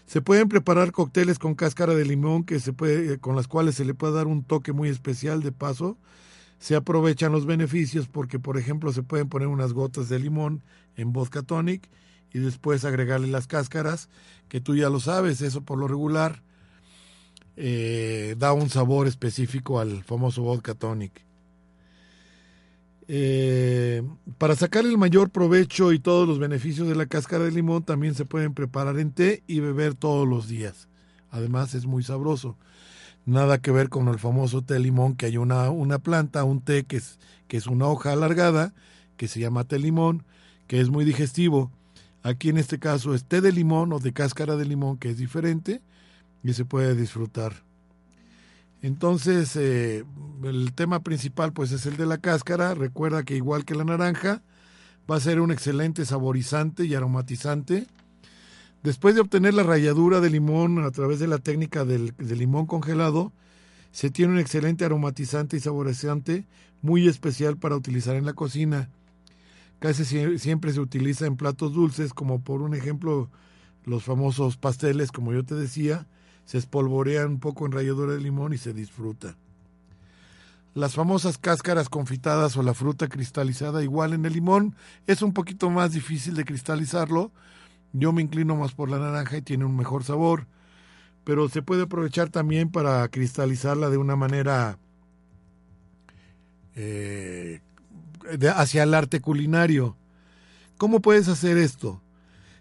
Se 0.08 0.22
pueden 0.22 0.48
preparar 0.48 0.94
cócteles 0.94 1.38
con 1.38 1.54
cáscara 1.54 1.94
de 1.94 2.06
limón 2.06 2.46
que 2.46 2.62
se 2.62 2.72
puede, 2.72 3.14
eh, 3.14 3.18
con 3.20 3.36
las 3.36 3.50
cuales 3.50 3.76
se 3.76 3.84
le 3.84 3.94
puede 3.94 4.14
dar 4.14 4.26
un 4.26 4.42
toque 4.42 4.72
muy 4.72 4.88
especial 4.88 5.44
de 5.44 5.52
paso. 5.52 5.98
Se 6.60 6.76
aprovechan 6.76 7.34
los 7.34 7.46
beneficios 7.46 8.08
porque, 8.08 8.40
por 8.40 8.58
ejemplo, 8.58 8.94
se 8.94 9.04
pueden 9.04 9.28
poner 9.28 9.50
unas 9.50 9.74
gotas 9.74 10.08
de 10.08 10.18
limón 10.18 10.64
en 10.96 11.12
vodka 11.12 11.44
tonic 11.44 11.90
y 12.34 12.40
después 12.40 12.86
agregarle 12.86 13.28
las 13.28 13.48
cáscaras, 13.48 14.10
que 14.48 14.62
tú 14.62 14.76
ya 14.78 14.90
lo 14.90 15.02
sabes, 15.02 15.42
eso 15.42 15.62
por 15.62 15.78
lo 15.78 15.90
regular 15.90 16.42
eh, 17.58 18.36
da 18.38 18.54
un 18.54 18.70
sabor 18.70 19.08
específico 19.08 19.80
al 19.80 20.04
famoso 20.04 20.42
vodka 20.42 20.74
tonic. 20.74 21.27
Eh, 23.10 24.04
para 24.38 24.56
sacar 24.56 24.86
el 24.86 24.98
mayor 24.98 25.30
provecho 25.30 25.94
y 25.94 26.00
todos 26.00 26.28
los 26.28 26.40
beneficios 26.40 26.88
de 26.90 26.96
la 26.96 27.06
cáscara 27.06 27.46
de 27.46 27.52
limón 27.52 27.84
también 27.84 28.16
se 28.16 28.26
pueden 28.26 28.54
preparar 28.54 29.00
en 29.00 29.12
té 29.12 29.44
y 29.48 29.62
beber 29.62 29.96
todos 29.96 30.28
los 30.28 30.48
días. 30.48 30.90
Además 31.32 31.74
es 31.74 31.86
muy 31.86 32.04
sabroso. 32.04 32.58
Nada 33.26 33.60
que 33.60 33.72
ver 33.72 33.90
con 33.90 34.08
el 34.08 34.20
famoso 34.20 34.62
té 34.62 34.80
limón 34.80 35.16
que 35.16 35.26
hay 35.26 35.38
una, 35.38 35.70
una 35.70 36.00
planta, 36.00 36.44
un 36.44 36.62
té 36.62 36.84
que 36.86 36.98
es, 36.98 37.20
que 37.48 37.58
es 37.58 37.68
una 37.68 37.88
hoja 37.88 38.14
alargada 38.14 38.74
que 39.16 39.28
se 39.28 39.40
llama 39.40 39.64
té 39.64 39.80
limón, 39.80 40.24
que 40.68 40.80
es 40.82 40.90
muy 40.90 41.06
digestivo. 41.06 41.72
Aquí 42.24 42.50
en 42.50 42.58
este 42.58 42.80
caso 42.80 43.14
es 43.14 43.26
té 43.26 43.42
de 43.42 43.52
limón 43.52 43.94
o 43.94 44.00
de 44.00 44.14
cáscara 44.14 44.56
de 44.58 44.66
limón 44.66 44.98
que 44.98 45.10
es 45.10 45.18
diferente 45.18 45.82
y 46.44 46.54
se 46.54 46.66
puede 46.66 46.96
disfrutar. 46.96 47.67
Entonces, 48.88 49.54
eh, 49.58 50.06
el 50.46 50.72
tema 50.72 51.02
principal 51.02 51.52
pues 51.52 51.74
es 51.74 51.86
el 51.86 51.98
de 51.98 52.06
la 52.06 52.20
cáscara. 52.20 52.74
Recuerda 52.74 53.24
que 53.24 53.36
igual 53.36 53.66
que 53.66 53.76
la 53.76 53.84
naranja, 53.84 54.42
va 55.12 55.18
a 55.18 55.20
ser 55.20 55.42
un 55.42 55.52
excelente 55.52 56.06
saborizante 56.06 56.86
y 56.86 56.96
aromatizante. 56.96 57.86
Después 58.84 59.14
de 59.14 59.20
obtener 59.20 59.56
la 59.56 59.64
ralladura 59.64 60.22
de 60.22 60.30
limón 60.30 60.86
a 60.86 60.92
través 60.92 61.20
de 61.20 61.28
la 61.28 61.38
técnica 61.38 61.84
del, 61.84 62.14
limón 62.18 62.66
congelado, 62.66 63.34
se 63.92 64.10
tiene 64.10 64.32
un 64.32 64.40
excelente 64.40 64.86
aromatizante 64.86 65.58
y 65.58 65.60
saborizante 65.60 66.46
muy 66.82 67.10
especial 67.10 67.58
para 67.58 67.76
utilizar 67.76 68.16
en 68.16 68.26
la 68.26 68.34
cocina. 68.34 68.90
Casi 69.80 70.06
siempre 70.40 70.72
se 70.72 70.80
utiliza 70.80 71.26
en 71.26 71.36
platos 71.36 71.74
dulces, 71.74 72.14
como 72.14 72.40
por 72.42 72.62
un 72.62 72.74
ejemplo 72.74 73.30
los 73.84 74.06
famosos 74.06 74.56
pasteles, 74.56 75.12
como 75.12 75.34
yo 75.34 75.44
te 75.44 75.56
decía, 75.56 76.08
se 76.48 76.58
espolvorea 76.58 77.28
un 77.28 77.40
poco 77.40 77.66
en 77.66 77.74
ralladura 77.74 78.14
de 78.14 78.22
limón 78.22 78.54
y 78.54 78.58
se 78.58 78.74
disfruta. 78.74 79.36
Las 80.74 80.96
famosas 80.96 81.38
cáscaras 81.38 81.90
confitadas 81.90 82.56
o 82.56 82.64
la 82.64 82.74
fruta 82.74 83.10
cristalizada 83.10 83.84
igual 83.84 84.14
en 84.14 84.26
el 84.26 84.32
limón 84.32 84.74
es 85.08 85.22
un 85.22 85.34
poquito 85.34 85.70
más 85.70 85.92
difícil 85.92 86.36
de 86.36 86.46
cristalizarlo. 86.46 87.34
Yo 87.92 88.14
me 88.14 88.22
inclino 88.22 88.56
más 88.56 88.74
por 88.74 88.90
la 88.90 88.98
naranja 88.98 89.36
y 89.36 89.42
tiene 89.42 89.66
un 89.66 89.76
mejor 89.76 90.06
sabor, 90.06 90.48
pero 91.26 91.50
se 91.50 91.62
puede 91.62 91.84
aprovechar 91.84 92.30
también 92.30 92.72
para 92.72 93.06
cristalizarla 93.10 93.90
de 93.90 93.98
una 93.98 94.16
manera 94.16 94.80
eh, 96.76 97.60
hacia 98.56 98.84
el 98.84 98.94
arte 98.94 99.20
culinario. 99.20 99.98
¿Cómo 100.78 101.02
puedes 101.02 101.28
hacer 101.28 101.58
esto? 101.58 102.02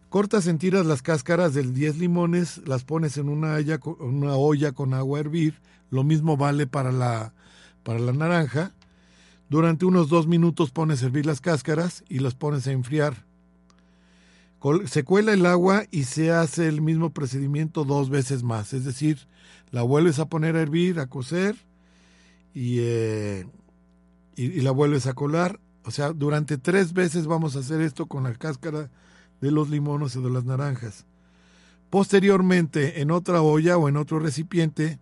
Cortas 0.09 0.47
en 0.47 0.59
tiras 0.59 0.87
las 0.87 1.03
cáscaras 1.03 1.53
de 1.53 1.65
10 1.65 1.99
limones, 1.99 2.63
las 2.67 2.85
pones 2.85 3.17
en 3.19 3.29
una 3.29 3.55
olla, 3.55 3.81
una 3.99 4.37
olla 4.37 4.73
con 4.73 4.95
agua 4.95 5.19
a 5.19 5.21
hervir. 5.21 5.61
Lo 5.91 6.05
mismo 6.05 6.37
vale 6.37 6.67
para 6.67 6.93
la, 6.93 7.33
para 7.83 7.99
la 7.99 8.13
naranja. 8.13 8.73
Durante 9.49 9.85
unos 9.85 10.09
dos 10.09 10.27
minutos 10.27 10.71
pones 10.71 11.03
a 11.03 11.07
hervir 11.07 11.27
las 11.27 11.41
cáscaras 11.41 12.05
y 12.09 12.21
las 12.21 12.35
pones 12.35 12.67
a 12.67 12.73
enfriar. 12.73 13.27
Se 14.87 15.05
cuela 15.05 15.33
el 15.33 15.47
agua 15.47 15.85
y 15.91 16.05
se 16.05 16.33
hace 16.33 16.67
el 16.67 16.81
mismo 16.83 17.11
procedimiento 17.11 17.85
dos 17.85 18.09
veces 18.09 18.43
más. 18.43 18.73
Es 18.73 18.85
decir, 18.85 19.27
la 19.71 19.83
vuelves 19.83 20.19
a 20.19 20.29
poner 20.29 20.57
a 20.57 20.63
hervir, 20.63 20.99
a 20.99 21.07
cocer 21.07 21.57
y, 22.55 22.79
eh, 22.79 23.47
y 24.37 24.61
la 24.61 24.71
vuelves 24.71 25.07
a 25.07 25.15
colar. 25.15 25.61
O 25.85 25.91
sea, 25.91 26.13
durante 26.13 26.59
tres 26.59 26.93
veces 26.93 27.27
vamos 27.27 27.55
a 27.55 27.61
hacer 27.61 27.81
esto 27.81 28.07
con 28.07 28.25
la 28.25 28.35
cáscara 28.35 28.91
de 29.41 29.51
los 29.51 29.71
limones 29.71 30.17
y 30.17 30.23
de 30.23 30.31
las 30.31 30.45
naranjas. 30.45 31.07
Posteriormente, 31.91 33.01
en 33.01 33.11
otra 33.11 33.43
olla 33.43 33.79
o 33.79 33.89
en 33.89 33.97
otro 33.97 34.19
recipiente, 34.19 34.99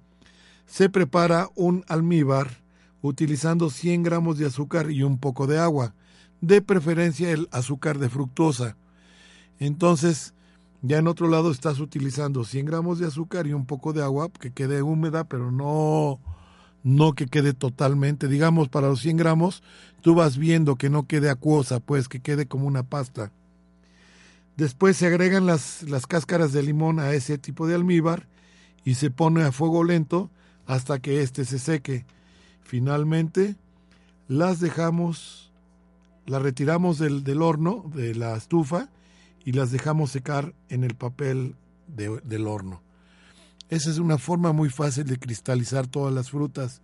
se 0.66 0.88
prepara 0.88 1.48
un 1.54 1.84
almíbar 1.88 2.62
utilizando 3.02 3.70
100 3.70 4.02
gramos 4.02 4.38
de 4.38 4.46
azúcar 4.46 4.90
y 4.90 5.02
un 5.02 5.18
poco 5.18 5.46
de 5.46 5.58
agua, 5.58 5.94
de 6.40 6.62
preferencia 6.62 7.30
el 7.30 7.48
azúcar 7.52 7.98
de 7.98 8.08
fructosa. 8.08 8.76
Entonces, 9.58 10.34
ya 10.82 10.98
en 10.98 11.08
otro 11.08 11.28
lado 11.28 11.50
estás 11.50 11.80
utilizando 11.80 12.44
100 12.44 12.66
gramos 12.66 12.98
de 12.98 13.06
azúcar 13.06 13.46
y 13.46 13.52
un 13.52 13.66
poco 13.66 13.92
de 13.92 14.02
agua 14.02 14.30
que 14.30 14.52
quede 14.52 14.82
húmeda, 14.82 15.24
pero 15.24 15.50
no, 15.50 16.20
no 16.82 17.14
que 17.14 17.26
quede 17.26 17.54
totalmente. 17.54 18.28
Digamos, 18.28 18.68
para 18.68 18.88
los 18.88 19.00
100 19.00 19.16
gramos, 19.16 19.62
tú 20.02 20.14
vas 20.14 20.36
viendo 20.36 20.76
que 20.76 20.90
no 20.90 21.06
quede 21.06 21.30
acuosa, 21.30 21.80
pues 21.80 22.08
que 22.08 22.20
quede 22.20 22.46
como 22.46 22.66
una 22.66 22.82
pasta. 22.82 23.32
Después 24.56 24.96
se 24.96 25.06
agregan 25.06 25.46
las, 25.46 25.82
las 25.82 26.06
cáscaras 26.06 26.52
de 26.52 26.62
limón 26.62 27.00
a 27.00 27.12
ese 27.12 27.38
tipo 27.38 27.66
de 27.66 27.74
almíbar 27.74 28.28
y 28.84 28.94
se 28.94 29.10
pone 29.10 29.42
a 29.42 29.52
fuego 29.52 29.82
lento 29.82 30.30
hasta 30.66 31.00
que 31.00 31.22
éste 31.22 31.44
se 31.44 31.58
seque. 31.58 32.06
Finalmente, 32.62 33.56
las 34.28 34.60
dejamos, 34.60 35.52
las 36.26 36.42
retiramos 36.42 36.98
del, 36.98 37.24
del 37.24 37.42
horno, 37.42 37.90
de 37.94 38.14
la 38.14 38.36
estufa, 38.36 38.88
y 39.44 39.52
las 39.52 39.70
dejamos 39.70 40.10
secar 40.10 40.54
en 40.70 40.84
el 40.84 40.94
papel 40.94 41.54
de- 41.86 42.20
del 42.24 42.46
horno. 42.46 42.80
Esa 43.68 43.90
es 43.90 43.98
una 43.98 44.16
forma 44.18 44.52
muy 44.52 44.70
fácil 44.70 45.04
de 45.04 45.18
cristalizar 45.18 45.86
todas 45.86 46.14
las 46.14 46.30
frutas. 46.30 46.80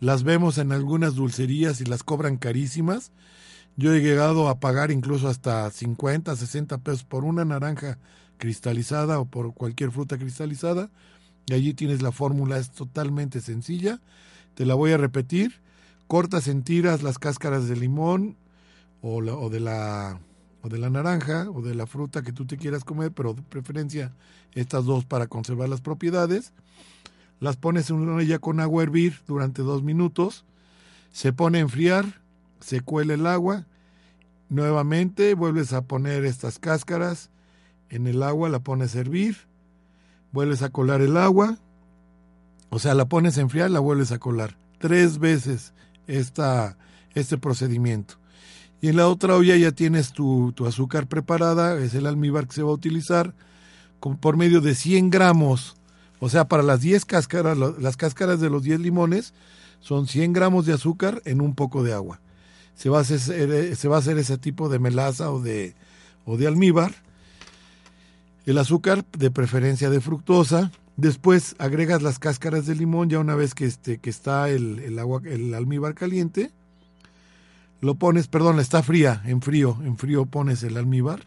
Las 0.00 0.24
vemos 0.24 0.58
en 0.58 0.72
algunas 0.72 1.14
dulcerías 1.14 1.80
y 1.80 1.84
las 1.84 2.02
cobran 2.02 2.36
carísimas. 2.38 3.12
Yo 3.76 3.92
he 3.94 4.00
llegado 4.00 4.48
a 4.48 4.58
pagar 4.58 4.90
incluso 4.90 5.28
hasta 5.28 5.70
50, 5.70 6.34
60 6.34 6.78
pesos 6.78 7.04
por 7.04 7.24
una 7.24 7.44
naranja 7.44 7.98
cristalizada 8.38 9.18
o 9.20 9.26
por 9.26 9.54
cualquier 9.54 9.90
fruta 9.90 10.16
cristalizada. 10.18 10.90
Y 11.46 11.54
allí 11.54 11.74
tienes 11.74 12.02
la 12.02 12.10
fórmula, 12.12 12.58
es 12.58 12.70
totalmente 12.70 13.40
sencilla. 13.40 14.00
Te 14.54 14.64
la 14.66 14.74
voy 14.74 14.92
a 14.92 14.96
repetir. 14.96 15.60
Cortas 16.06 16.48
en 16.48 16.62
tiras 16.62 17.02
las 17.02 17.18
cáscaras 17.18 17.68
de 17.68 17.76
limón 17.76 18.36
o, 19.02 19.20
la- 19.20 19.34
o 19.34 19.50
de 19.50 19.60
la 19.60 20.20
o 20.62 20.68
de 20.68 20.78
la 20.78 20.90
naranja 20.90 21.48
o 21.50 21.62
de 21.62 21.76
la 21.76 21.86
fruta 21.86 22.22
que 22.22 22.32
tú 22.32 22.44
te 22.44 22.56
quieras 22.56 22.82
comer, 22.82 23.12
pero 23.12 23.34
de 23.34 23.42
preferencia 23.42 24.12
estas 24.54 24.84
dos 24.84 25.04
para 25.04 25.28
conservar 25.28 25.68
las 25.68 25.80
propiedades. 25.80 26.52
Las 27.38 27.56
pones 27.56 27.90
en 27.90 27.96
una 27.96 28.14
olla 28.16 28.38
con 28.40 28.58
agua 28.58 28.82
a 28.82 28.84
hervir 28.84 29.20
durante 29.28 29.62
dos 29.62 29.82
minutos. 29.84 30.44
Se 31.12 31.32
pone 31.32 31.58
a 31.58 31.60
enfriar, 31.62 32.20
se 32.60 32.80
cuela 32.80 33.14
el 33.14 33.26
agua. 33.26 33.66
Nuevamente 34.48 35.34
vuelves 35.34 35.72
a 35.72 35.82
poner 35.82 36.24
estas 36.24 36.58
cáscaras 36.58 37.30
en 37.88 38.06
el 38.06 38.22
agua, 38.22 38.48
la 38.48 38.60
pones 38.60 38.94
a 38.94 39.00
hervir. 39.00 39.36
Vuelves 40.32 40.62
a 40.62 40.70
colar 40.70 41.00
el 41.00 41.16
agua. 41.16 41.58
O 42.70 42.78
sea, 42.78 42.94
la 42.94 43.06
pones 43.06 43.38
a 43.38 43.40
enfriar, 43.40 43.70
la 43.70 43.80
vuelves 43.80 44.12
a 44.12 44.18
colar. 44.18 44.56
Tres 44.78 45.18
veces 45.18 45.72
esta, 46.06 46.76
este 47.14 47.38
procedimiento. 47.38 48.18
Y 48.80 48.88
en 48.88 48.96
la 48.96 49.08
otra 49.08 49.34
olla 49.34 49.56
ya 49.56 49.72
tienes 49.72 50.12
tu, 50.12 50.52
tu 50.52 50.66
azúcar 50.66 51.06
preparada, 51.06 51.78
es 51.78 51.94
el 51.94 52.06
almíbar 52.06 52.46
que 52.46 52.54
se 52.54 52.62
va 52.62 52.70
a 52.70 52.74
utilizar, 52.74 53.34
por 54.20 54.36
medio 54.36 54.60
de 54.60 54.74
100 54.74 55.10
gramos. 55.10 55.76
O 56.18 56.28
sea, 56.28 56.46
para 56.46 56.62
las 56.62 56.80
10 56.80 57.04
cáscaras, 57.04 57.56
las 57.56 57.96
cáscaras 57.96 58.40
de 58.40 58.50
los 58.50 58.62
10 58.62 58.80
limones 58.80 59.34
son 59.80 60.06
100 60.06 60.32
gramos 60.32 60.66
de 60.66 60.74
azúcar 60.74 61.22
en 61.24 61.40
un 61.40 61.54
poco 61.54 61.82
de 61.82 61.92
agua. 61.92 62.20
Se 62.76 62.88
va 62.88 62.98
a 62.98 63.00
hacer, 63.00 63.18
se 63.18 63.88
va 63.88 63.96
a 63.96 63.98
hacer 63.98 64.18
ese 64.18 64.38
tipo 64.38 64.68
de 64.68 64.78
melaza 64.78 65.32
o 65.32 65.40
de, 65.40 65.74
o 66.24 66.36
de 66.36 66.46
almíbar. 66.46 66.94
El 68.44 68.58
azúcar, 68.58 69.04
de 69.18 69.32
preferencia 69.32 69.90
de 69.90 70.00
fructosa. 70.00 70.70
Después 70.96 71.56
agregas 71.58 72.02
las 72.02 72.20
cáscaras 72.20 72.66
de 72.66 72.76
limón 72.76 73.10
ya 73.10 73.18
una 73.18 73.34
vez 73.34 73.54
que, 73.54 73.64
este, 73.64 73.98
que 73.98 74.10
está 74.10 74.48
el, 74.48 74.78
el 74.78 74.98
agua, 74.98 75.20
el 75.24 75.52
almíbar 75.52 75.94
caliente 75.94 76.52
lo 77.80 77.94
pones, 77.94 78.26
perdón, 78.28 78.58
está 78.58 78.82
fría, 78.82 79.22
en 79.26 79.42
frío, 79.42 79.78
en 79.84 79.96
frío 79.96 80.26
pones 80.26 80.62
el 80.62 80.76
almíbar 80.76 81.20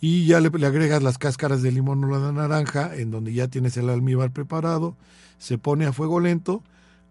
y 0.00 0.26
ya 0.26 0.40
le, 0.40 0.50
le 0.50 0.66
agregas 0.66 1.02
las 1.02 1.18
cáscaras 1.18 1.62
de 1.62 1.72
limón 1.72 2.04
o 2.04 2.18
la 2.18 2.32
naranja, 2.32 2.94
en 2.94 3.10
donde 3.10 3.32
ya 3.32 3.48
tienes 3.48 3.76
el 3.76 3.88
almíbar 3.88 4.30
preparado, 4.30 4.94
se 5.38 5.58
pone 5.58 5.86
a 5.86 5.92
fuego 5.92 6.20
lento 6.20 6.62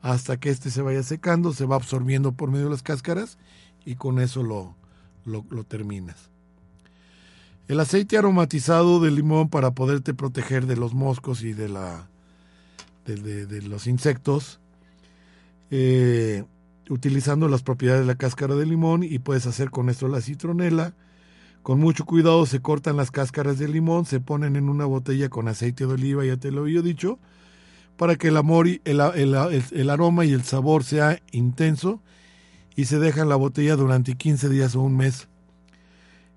hasta 0.02 0.38
que 0.38 0.50
este 0.50 0.70
se 0.70 0.82
vaya 0.82 1.04
secando, 1.04 1.54
se 1.54 1.66
va 1.66 1.76
absorbiendo 1.76 2.32
por 2.32 2.52
medio 2.52 2.66
de 2.66 2.72
las 2.72 2.84
cáscaras 2.84 3.38
y 3.86 3.96
con 3.96 4.20
eso 4.20 4.44
lo, 4.44 4.76
lo, 5.26 5.64
terminas. 5.64 6.30
El 7.68 7.80
aceite 7.80 8.18
aromatizado 8.18 9.00
de 9.00 9.12
limón 9.12 9.50
para 9.50 9.72
poderte 9.72 10.14
proteger 10.14 10.66
de 10.68 10.78
los 10.78 10.94
moscos 10.94 11.44
y 11.44 11.54
de 11.54 11.70
la 11.70 12.10
de 13.06 13.62
los 13.62 13.88
insectos. 13.88 14.60
eh, 15.72 16.44
utilizando 16.90 17.48
las 17.48 17.64
propiedades 17.64 18.02
de 18.02 18.08
la 18.08 18.16
cáscara 18.16 18.56
de 18.56 18.66
limón 18.66 19.04
y 19.04 19.20
puedes 19.20 19.46
hacer 19.46 19.70
con 19.70 19.90
esto 19.90 20.08
la 20.08 20.22
citronela. 20.22 20.94
Con 21.64 21.80
mucho 21.80 22.06
cuidado 22.06 22.46
se 22.46 22.62
cortan 22.62 22.96
las 22.96 23.12
cáscaras 23.12 23.60
de 23.60 23.68
limón, 23.68 24.06
se 24.06 24.20
ponen 24.22 24.56
en 24.56 24.70
una 24.70 24.86
botella 24.86 25.30
con 25.30 25.48
aceite 25.48 25.86
de 25.86 25.94
oliva, 25.94 26.24
ya 26.24 26.38
te 26.38 26.52
lo 26.52 26.62
había 26.62 26.82
dicho, 26.82 27.20
para 27.98 28.16
que 28.16 28.30
el, 28.30 28.38
el, 28.86 29.90
aroma 29.90 30.26
y 30.26 30.32
el 30.32 30.44
sabor 30.44 30.84
sea 30.84 31.20
intenso 31.32 32.00
y 32.76 32.86
se 32.86 33.00
deja 33.00 33.24
en 33.24 33.30
la 33.30 33.36
botella 33.36 33.76
durante 33.76 34.16
15 34.16 34.50
días 34.50 34.76
o 34.76 34.82
un 34.82 34.96
mes. 34.96 35.28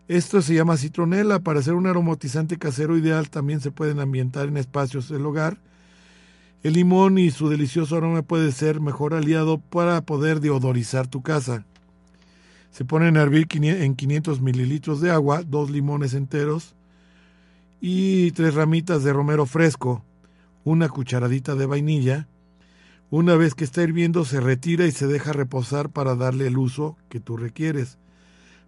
Esto 0.08 0.42
se 0.42 0.54
llama 0.54 0.76
citronela. 0.76 1.38
Para 1.38 1.61
hacer 1.61 1.74
un 1.74 1.86
aromatizante 1.86 2.58
casero 2.58 2.96
ideal 2.96 3.30
también 3.30 3.61
se 3.61 3.70
pueden 3.70 4.00
ambientar 4.00 4.48
en 4.48 4.56
espacios 4.56 5.08
del 5.08 5.24
hogar 5.26 5.58
el 6.62 6.74
limón 6.74 7.18
y 7.18 7.30
su 7.30 7.48
delicioso 7.48 7.96
aroma 7.96 8.20
puede 8.20 8.52
ser 8.52 8.80
mejor 8.80 9.14
aliado 9.14 9.58
para 9.58 10.02
poder 10.02 10.40
deodorizar 10.40 11.06
tu 11.06 11.22
casa. 11.22 11.64
Se 12.70 12.84
ponen 12.84 13.16
a 13.16 13.22
hervir 13.22 13.48
en 13.50 13.94
500 13.96 14.42
mililitros 14.42 15.00
de 15.00 15.11
agua, 15.11 15.42
dos 15.42 15.70
limones 15.70 16.12
enteros 16.12 16.74
y 17.80 18.32
tres 18.32 18.54
ramitas 18.54 19.02
de 19.02 19.12
romero 19.12 19.46
fresco, 19.46 20.04
una 20.64 20.88
cucharadita 20.88 21.54
de 21.54 21.66
vainilla. 21.66 22.28
Una 23.11 23.34
vez 23.34 23.54
que 23.54 23.64
está 23.64 23.82
hirviendo 23.82 24.24
se 24.24 24.40
retira 24.40 24.86
y 24.86 24.92
se 24.92 25.06
deja 25.06 25.32
reposar 25.32 25.90
para 25.90 26.14
darle 26.14 26.46
el 26.46 26.58
uso 26.58 26.96
que 27.08 27.20
tú 27.20 27.36
requieres. 27.36 27.98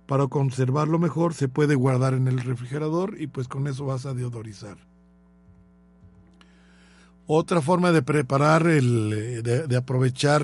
Para 0.07 0.27
conservarlo 0.27 0.99
mejor 0.99 1.35
se 1.35 1.49
puede 1.49 1.75
guardar 1.75 2.15
en 2.15 2.29
el 2.29 2.41
refrigerador 2.41 3.21
y 3.21 3.29
pues 3.29 3.49
con 3.49 3.67
eso 3.67 3.87
vas 3.87 4.05
a 4.05 4.15
deodorizar. 4.15 4.77
Otra 7.27 7.61
forma 7.61 7.93
de 7.93 8.03
preparar, 8.03 8.67
el, 8.67 9.43
de, 9.43 9.77
aprovechar 9.77 10.43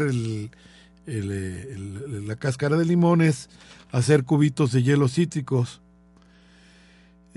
la 1.07 2.37
cáscara 2.37 2.77
de 2.77 2.85
limón 2.85 3.21
es 3.21 3.51
hacer 3.91 4.25
cubitos 4.25 4.73
de 4.73 4.85
hielo 4.85 5.09
cítricos. 5.09 5.83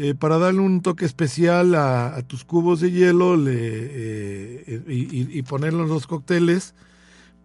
Eh, 0.03 0.15
para 0.15 0.39
darle 0.39 0.61
un 0.61 0.81
toque 0.81 1.05
especial 1.05 1.75
a, 1.75 2.19
tus 2.23 2.43
cubos 2.43 2.79
de 2.79 2.89
hielo 2.89 3.35
eh, 3.47 4.83
y, 4.87 5.37
y- 5.37 5.41
ponerlos 5.43 5.89
los 5.89 6.07
cócteles, 6.07 6.73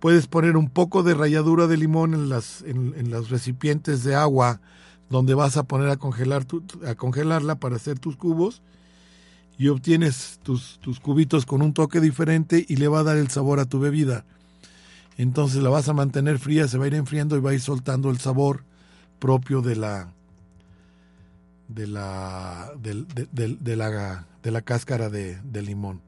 puedes 0.00 0.26
poner 0.26 0.56
un 0.56 0.70
poco 0.70 1.02
de 1.02 1.12
ralladura 1.12 1.66
de 1.66 1.76
limón 1.76 2.14
en, 2.14 2.30
las, 2.30 2.62
en, 2.62 3.10
los 3.10 3.28
recipientes 3.28 4.04
de 4.04 4.14
agua 4.14 4.62
donde 5.10 5.34
vas 5.34 5.58
a 5.58 5.64
poner 5.64 5.90
a, 5.90 5.98
congelar 5.98 6.46
a 6.86 6.94
congelarla 6.94 7.56
para 7.56 7.76
hacer 7.76 7.98
tus 7.98 8.16
cubos 8.16 8.62
y 9.58 9.68
obtienes 9.68 10.40
tus, 10.42 10.78
tus 10.78 10.98
cubitos 10.98 11.44
con 11.44 11.60
un 11.60 11.74
toque 11.74 12.00
diferente 12.00 12.64
y 12.66 12.76
le 12.76 12.88
va 12.88 13.00
a 13.00 13.04
dar 13.04 13.18
el 13.18 13.28
sabor 13.28 13.60
a 13.60 13.66
tu 13.66 13.80
bebida. 13.80 14.24
Entonces 15.18 15.62
la 15.62 15.68
vas 15.68 15.90
a 15.90 15.92
mantener 15.92 16.38
fría, 16.38 16.68
se 16.68 16.78
va 16.78 16.84
a 16.84 16.88
ir 16.88 16.94
enfriando 16.94 17.36
y 17.36 17.40
va 17.40 17.50
a 17.50 17.54
ir 17.54 17.60
soltando 17.60 18.08
el 18.08 18.18
sabor 18.18 18.64
propio 19.18 19.60
de 19.60 19.76
la 19.76 20.15
de 21.68 21.86
la 21.86 22.70
de, 22.80 23.04
de- 23.32 23.56
de 23.60 23.76
la 23.76 24.26
de 24.42 24.50
la 24.50 24.62
cáscara 24.62 25.10
de, 25.10 25.40
limón. 25.62 26.00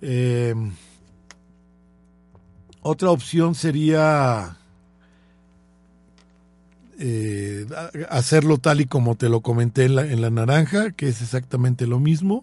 Eh, 0.00 0.54
otra 2.82 3.10
opción 3.10 3.54
sería 3.54 4.56
eh, 6.98 7.66
hacerlo 8.10 8.58
tal 8.58 8.80
y 8.80 8.86
como 8.86 9.14
te 9.16 9.28
lo 9.28 9.40
comenté 9.40 9.84
en 9.84 9.94
la, 9.94 10.06
en 10.06 10.20
la 10.20 10.30
naranja, 10.30 10.90
que 10.90 11.08
es 11.08 11.22
exactamente 11.22 11.86
lo 11.86 12.00
mismo. 12.00 12.42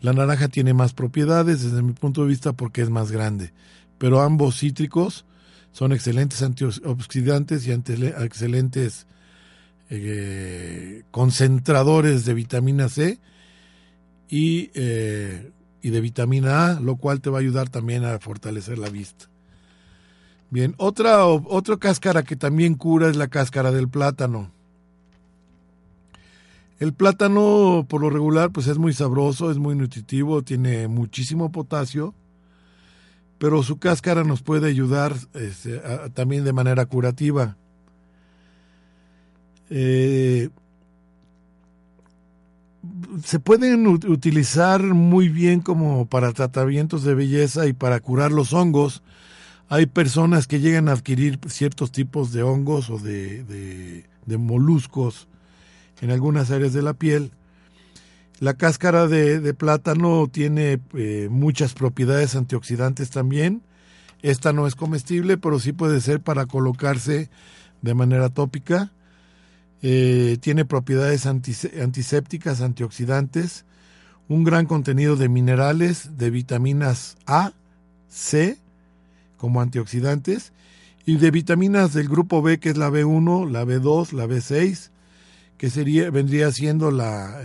La 0.00 0.12
naranja 0.12 0.48
tiene 0.48 0.74
más 0.74 0.92
propiedades 0.92 1.62
desde 1.62 1.82
mi 1.82 1.92
punto 1.92 2.22
de 2.22 2.28
vista 2.28 2.52
porque 2.52 2.82
es 2.82 2.90
más 2.90 3.10
grande, 3.12 3.52
pero 3.98 4.20
ambos 4.20 4.58
cítricos 4.58 5.24
son 5.72 5.92
excelentes 5.92 6.42
antioxidantes 6.42 7.66
y 7.66 7.72
excelentes 7.72 9.06
eh, 9.90 11.02
concentradores 11.10 12.24
de 12.24 12.34
vitamina 12.34 12.88
C 12.88 13.18
y, 14.28 14.70
eh, 14.74 15.50
y 15.82 15.90
de 15.90 16.00
vitamina 16.00 16.66
A, 16.66 16.80
lo 16.80 16.96
cual 16.96 17.20
te 17.20 17.30
va 17.30 17.38
a 17.38 17.40
ayudar 17.40 17.68
también 17.68 18.04
a 18.04 18.18
fortalecer 18.18 18.78
la 18.78 18.90
vista. 18.90 19.26
Bien, 20.50 20.74
otra, 20.78 21.26
otra 21.26 21.76
cáscara 21.76 22.22
que 22.22 22.36
también 22.36 22.74
cura 22.74 23.08
es 23.08 23.16
la 23.16 23.28
cáscara 23.28 23.70
del 23.70 23.88
plátano. 23.88 24.50
El 26.78 26.94
plátano, 26.94 27.86
por 27.88 28.00
lo 28.00 28.08
regular, 28.08 28.50
pues 28.52 28.66
es 28.68 28.78
muy 28.78 28.92
sabroso, 28.92 29.50
es 29.50 29.58
muy 29.58 29.74
nutritivo, 29.74 30.42
tiene 30.42 30.86
muchísimo 30.86 31.50
potasio, 31.50 32.14
pero 33.38 33.62
su 33.62 33.78
cáscara 33.78 34.22
nos 34.22 34.42
puede 34.42 34.68
ayudar 34.68 35.14
este, 35.34 35.80
también 36.14 36.44
de 36.44 36.52
manera 36.52 36.86
curativa. 36.86 37.56
Eh, 39.70 40.48
se 43.24 43.40
pueden 43.40 43.86
ut- 43.86 44.08
utilizar 44.08 44.82
muy 44.82 45.28
bien 45.28 45.60
como 45.60 46.06
para 46.06 46.32
tratamientos 46.32 47.02
de 47.04 47.14
belleza 47.14 47.66
y 47.66 47.72
para 47.72 48.00
curar 48.00 48.32
los 48.32 48.52
hongos. 48.52 49.02
Hay 49.68 49.86
personas 49.86 50.46
que 50.46 50.60
llegan 50.60 50.88
a 50.88 50.92
adquirir 50.92 51.38
ciertos 51.48 51.92
tipos 51.92 52.32
de 52.32 52.42
hongos 52.42 52.88
o 52.90 52.98
de, 52.98 53.44
de- 53.44 54.38
moluscos 54.38 55.26
en 56.00 56.10
algunas 56.10 56.50
áreas 56.50 56.72
de 56.74 56.82
la 56.82 56.92
piel. 56.94 57.32
La 58.40 58.54
cáscara 58.54 59.06
de, 59.08 59.40
de 59.40 59.54
plátano 59.54 60.28
tiene 60.30 60.80
eh, 60.94 61.28
muchas 61.30 61.74
propiedades 61.74 62.36
antioxidantes 62.36 63.10
también. 63.10 63.62
Esta 64.22 64.52
no 64.52 64.66
es 64.66 64.74
comestible, 64.74 65.38
pero 65.38 65.58
sí 65.58 65.72
puede 65.72 66.00
ser 66.00 66.20
para 66.20 66.46
colocarse 66.46 67.30
de 67.82 67.94
manera 67.94 68.28
tópica. 68.28 68.92
Eh, 69.82 70.38
tiene 70.40 70.64
propiedades 70.64 71.26
antisépticas, 71.26 72.60
antioxidantes, 72.60 73.64
un 74.28 74.44
gran 74.44 74.66
contenido 74.66 75.16
de 75.16 75.28
minerales, 75.28 76.18
de 76.18 76.30
vitaminas 76.30 77.16
A, 77.26 77.52
C, 78.08 78.58
como 79.36 79.60
antioxidantes, 79.60 80.52
y 81.06 81.16
de 81.16 81.30
vitaminas 81.30 81.94
del 81.94 82.08
grupo 82.08 82.42
B, 82.42 82.58
que 82.58 82.70
es 82.70 82.76
la 82.76 82.90
B1, 82.90 83.50
la 83.50 83.64
B2, 83.64 84.12
la 84.12 84.26
B6, 84.26 84.90
que 85.56 85.70
sería, 85.70 86.10
vendría 86.10 86.52
siendo 86.52 86.90
la, 86.90 87.40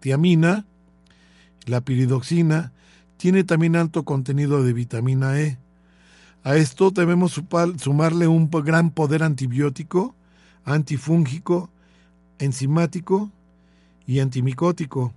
tiamina, 0.00 0.64
la 1.66 1.80
piridoxina, 1.82 2.72
tiene 3.18 3.44
también 3.44 3.76
alto 3.76 4.04
contenido 4.04 4.64
de 4.64 4.72
vitamina 4.72 5.38
E. 5.40 5.58
A 6.42 6.56
esto 6.56 6.90
debemos 6.90 7.38
sumarle 7.78 8.26
un 8.26 8.50
gran 8.50 8.90
poder 8.92 9.22
antibiótico, 9.22 10.14
antifúngico, 10.64 11.70
enzimático 12.38 13.30
y 14.06 14.20
antimicótico. 14.20 15.12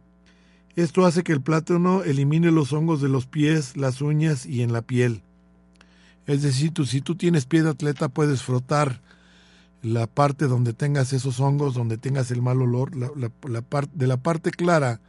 Esto 0.75 1.05
hace 1.05 1.23
que 1.23 1.33
el 1.33 1.41
plátano 1.41 2.03
elimine 2.03 2.51
los 2.51 2.73
hongos 2.73 3.01
de 3.01 3.09
los 3.09 3.27
pies, 3.27 3.77
las 3.77 4.01
uñas 4.01 4.45
y 4.45 4.63
en 4.63 4.73
la 4.73 4.81
piel. 4.81 5.21
Es 6.25 6.41
decir, 6.41 6.71
tú, 6.71 6.85
si 6.85 7.01
tú 7.01 7.15
tienes 7.15 7.45
pie 7.45 7.63
de 7.63 7.69
atleta 7.69 8.09
puedes 8.09 8.41
frotar 8.41 9.01
la 9.81 10.07
parte 10.07 10.47
donde 10.47 10.73
tengas 10.73 11.11
esos 11.13 11.39
hongos, 11.39 11.75
donde 11.75 11.97
tengas 11.97 12.31
el 12.31 12.41
mal 12.41 12.61
olor, 12.61 12.95
la, 12.95 13.11
de 13.93 14.07
la 14.07 14.17
parte 14.17 14.51
clara 14.51 15.01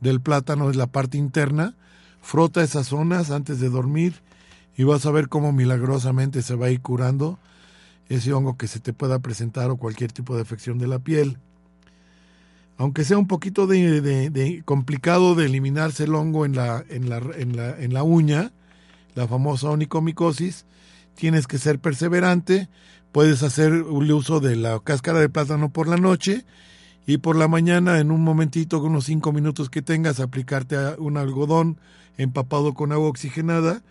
del 0.00 0.20
plátano 0.20 0.68
es 0.68 0.76
la 0.76 0.86
parte 0.86 1.16
interna, 1.16 1.74
frota 2.20 2.62
esas 2.62 2.88
zonas 2.88 3.30
antes 3.30 3.58
de 3.58 3.70
dormir 3.70 4.14
y 4.76 4.84
vas 4.84 5.06
a 5.06 5.10
ver 5.10 5.28
cómo 5.28 5.52
milagrosamente 5.52 6.42
se 6.42 6.54
va 6.54 6.66
a 6.66 6.70
ir 6.70 6.80
curando 6.80 7.38
ese 8.14 8.32
hongo 8.32 8.56
que 8.56 8.68
se 8.68 8.80
te 8.80 8.92
pueda 8.92 9.18
presentar 9.20 9.70
o 9.70 9.76
cualquier 9.76 10.12
tipo 10.12 10.36
de 10.36 10.42
afección 10.42 10.78
de 10.78 10.86
la 10.86 10.98
piel. 10.98 11.38
Aunque 12.76 13.04
sea 13.04 13.18
un 13.18 13.26
poquito 13.26 13.66
de, 13.66 14.62
complicado 14.64 15.34
de 15.34 15.46
eliminarse 15.46 16.04
el 16.04 16.14
hongo 16.14 16.44
en 16.44 16.56
la, 16.56 16.84
en 16.88 17.08
la, 17.08 17.18
en 17.36 17.56
la, 17.56 17.78
en 17.78 17.94
la 17.94 18.02
uña, 18.02 18.52
la 19.14 19.26
famosa 19.28 19.70
onicomicosis, 19.70 20.64
tienes 21.14 21.46
que 21.46 21.58
ser 21.58 21.78
perseverante, 21.78 22.68
puedes 23.12 23.42
hacer 23.42 23.72
el 23.72 24.12
uso 24.12 24.40
de 24.40 24.56
la 24.56 24.80
cáscara 24.80 25.20
de 25.20 25.28
plátano 25.28 25.70
por 25.70 25.88
la 25.88 25.96
noche 25.96 26.44
y 27.06 27.18
por 27.18 27.36
la 27.36 27.48
mañana 27.48 27.98
en 27.98 28.10
un 28.10 28.22
momentito, 28.22 28.82
unos 28.82 29.04
cinco 29.04 29.32
minutos 29.32 29.70
que 29.70 29.82
tengas, 29.82 30.20
aplicarte 30.20 30.76
un 30.98 31.16
algodón 31.16 31.78
empapado 32.16 32.74
con 32.74 32.92
agua 32.92 33.08
oxigenada 33.08 33.82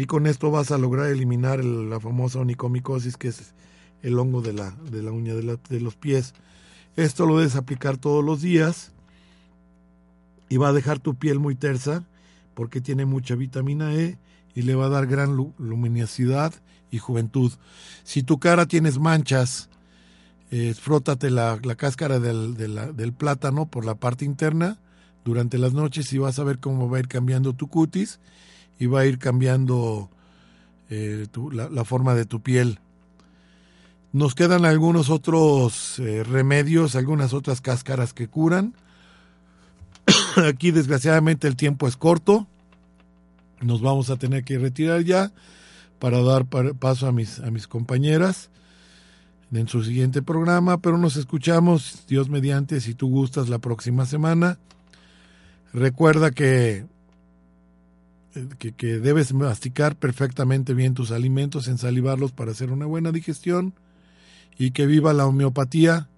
y 0.00 0.06
con 0.06 0.26
esto 0.26 0.50
vas 0.50 0.70
a 0.70 0.78
lograr 0.78 1.10
eliminar 1.10 1.64
la 1.64 1.98
famosa 1.98 2.38
onicomicosis 2.38 3.16
que 3.16 3.28
es 3.28 3.54
el 4.02 4.18
hongo 4.18 4.42
de 4.42 4.52
la, 4.52 4.70
de 4.90 5.02
la 5.02 5.10
uña 5.10 5.34
de, 5.34 5.58
de 5.68 5.80
los 5.80 5.96
pies. 5.96 6.34
Esto 6.96 7.26
lo 7.26 7.38
debes 7.38 7.56
aplicar 7.56 7.96
todos 7.96 8.24
los 8.24 8.40
días 8.40 8.92
y 10.48 10.56
va 10.56 10.68
a 10.68 10.72
dejar 10.72 11.00
tu 11.00 11.16
piel 11.16 11.40
muy 11.40 11.56
tersa 11.56 12.04
porque 12.54 12.80
tiene 12.80 13.06
mucha 13.06 13.34
vitamina 13.34 13.94
E 13.94 14.18
y 14.54 14.62
le 14.62 14.74
va 14.74 14.86
a 14.86 14.90
dar 14.90 15.06
gran 15.06 15.36
luminosidad 15.36 16.54
y 16.90 16.98
juventud. 16.98 17.52
Si 18.04 18.22
tu 18.22 18.38
cara 18.38 18.66
tienes 18.66 18.98
manchas, 18.98 19.68
eh, 20.50 20.74
frótate 20.74 21.30
la, 21.30 21.58
cáscara 21.76 22.18
del, 22.18 22.56
del, 22.56 23.12
plátano 23.12 23.66
por 23.66 23.84
la 23.84 23.94
parte 23.94 24.24
interna 24.24 24.78
durante 25.24 25.58
las 25.58 25.74
noches 25.74 26.12
y 26.12 26.18
vas 26.18 26.38
a 26.38 26.44
ver 26.44 26.58
cómo 26.58 26.88
va 26.88 26.96
a 26.96 27.00
ir 27.00 27.08
cambiando 27.08 27.52
tu 27.52 27.68
cutis 27.68 28.18
y 28.78 28.86
va 28.86 29.00
a 29.00 29.06
ir 29.06 29.18
cambiando 29.18 30.10
eh, 30.90 31.26
la, 31.52 31.84
forma 31.84 32.14
de 32.14 32.24
tu 32.24 32.40
piel. 32.40 32.80
Nos 34.12 34.34
quedan 34.34 34.64
algunos 34.64 35.10
otros 35.10 35.98
eh, 35.98 36.24
remedios, 36.24 36.96
algunas 36.96 37.34
otras 37.34 37.60
cáscaras 37.60 38.14
que 38.14 38.28
curan. 38.28 38.74
Aquí 40.48 40.70
desgraciadamente 40.70 41.46
el 41.46 41.56
tiempo 41.56 41.86
es 41.88 41.96
corto. 41.96 42.46
Nos 43.60 43.82
vamos 43.82 44.08
a 44.10 44.16
tener 44.16 44.44
que 44.44 44.58
retirar 44.58 45.02
ya 45.02 45.32
para 45.98 46.22
dar 46.22 46.46
paso 46.46 47.08
a 47.08 47.12
mis, 47.12 47.40
a 47.40 47.50
mis 47.50 47.66
compañeras 47.66 48.50
en 49.52 49.66
su 49.68 49.82
siguiente 49.82 50.22
programa, 50.22 50.78
pero 50.78 50.98
nos 50.98 51.16
escuchamos, 51.16 52.04
Dios 52.06 52.28
mediante, 52.28 52.80
si 52.80 52.94
tú 52.94 53.08
gustas, 53.08 53.48
la 53.48 53.58
próxima 53.58 54.06
semana. 54.06 54.58
Recuerda 55.72 56.30
que, 56.30 56.86
que, 58.58 58.98
debes 58.98 59.32
masticar 59.32 59.96
perfectamente 59.96 60.74
bien 60.74 60.94
tus 60.94 61.10
alimentos, 61.10 61.68
ensalivarlos 61.68 62.32
para 62.32 62.52
hacer 62.52 62.70
una 62.70 62.86
buena 62.86 63.12
digestión 63.12 63.74
y 64.58 64.72
que 64.72 64.86
viva 64.86 65.12
la 65.12 65.26
homeopatía 65.26 66.08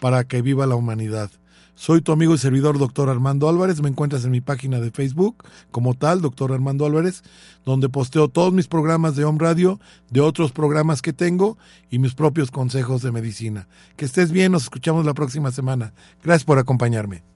para 0.00 0.24
que 0.24 0.42
viva 0.42 0.66
la 0.66 0.76
humanidad. 0.76 1.30
Soy 1.74 2.02
tu 2.02 2.12
amigo 2.12 2.34
y 2.34 2.38
servidor, 2.38 2.78
doctor 2.78 3.08
Armando 3.08 3.48
Álvarez. 3.48 3.80
Me 3.80 3.88
encuentras 3.88 4.24
en 4.24 4.30
mi 4.30 4.40
página 4.40 4.78
de 4.78 4.90
Facebook 4.90 5.42
como 5.70 5.94
tal, 5.94 6.20
doctor 6.20 6.52
Armando 6.52 6.84
Álvarez, 6.84 7.22
donde 7.64 7.88
posteo 7.88 8.28
todos 8.28 8.52
mis 8.52 8.68
programas 8.68 9.16
de 9.16 9.24
Home 9.24 9.38
Radio, 9.40 9.80
de 10.10 10.20
otros 10.20 10.52
programas 10.52 11.02
que 11.02 11.12
tengo 11.12 11.56
y 11.90 11.98
mis 11.98 12.14
propios 12.14 12.50
consejos 12.50 13.02
de 13.02 13.10
medicina. 13.10 13.68
Que 13.96 14.04
estés 14.04 14.30
bien, 14.32 14.52
nos 14.52 14.64
escuchamos 14.64 15.06
la 15.06 15.14
próxima 15.14 15.50
semana. 15.50 15.94
Gracias 16.22 16.44
por 16.44 16.58
acompañarme. 16.58 17.31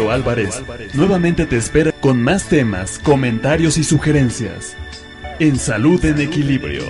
Álvarez 0.00 0.62
nuevamente 0.94 1.46
te 1.46 1.56
espera 1.56 1.92
con 1.92 2.22
más 2.22 2.44
temas, 2.44 2.98
comentarios 2.98 3.76
y 3.78 3.84
sugerencias 3.84 4.76
en 5.38 5.58
Salud 5.58 6.04
en 6.04 6.20
Equilibrio. 6.20 6.82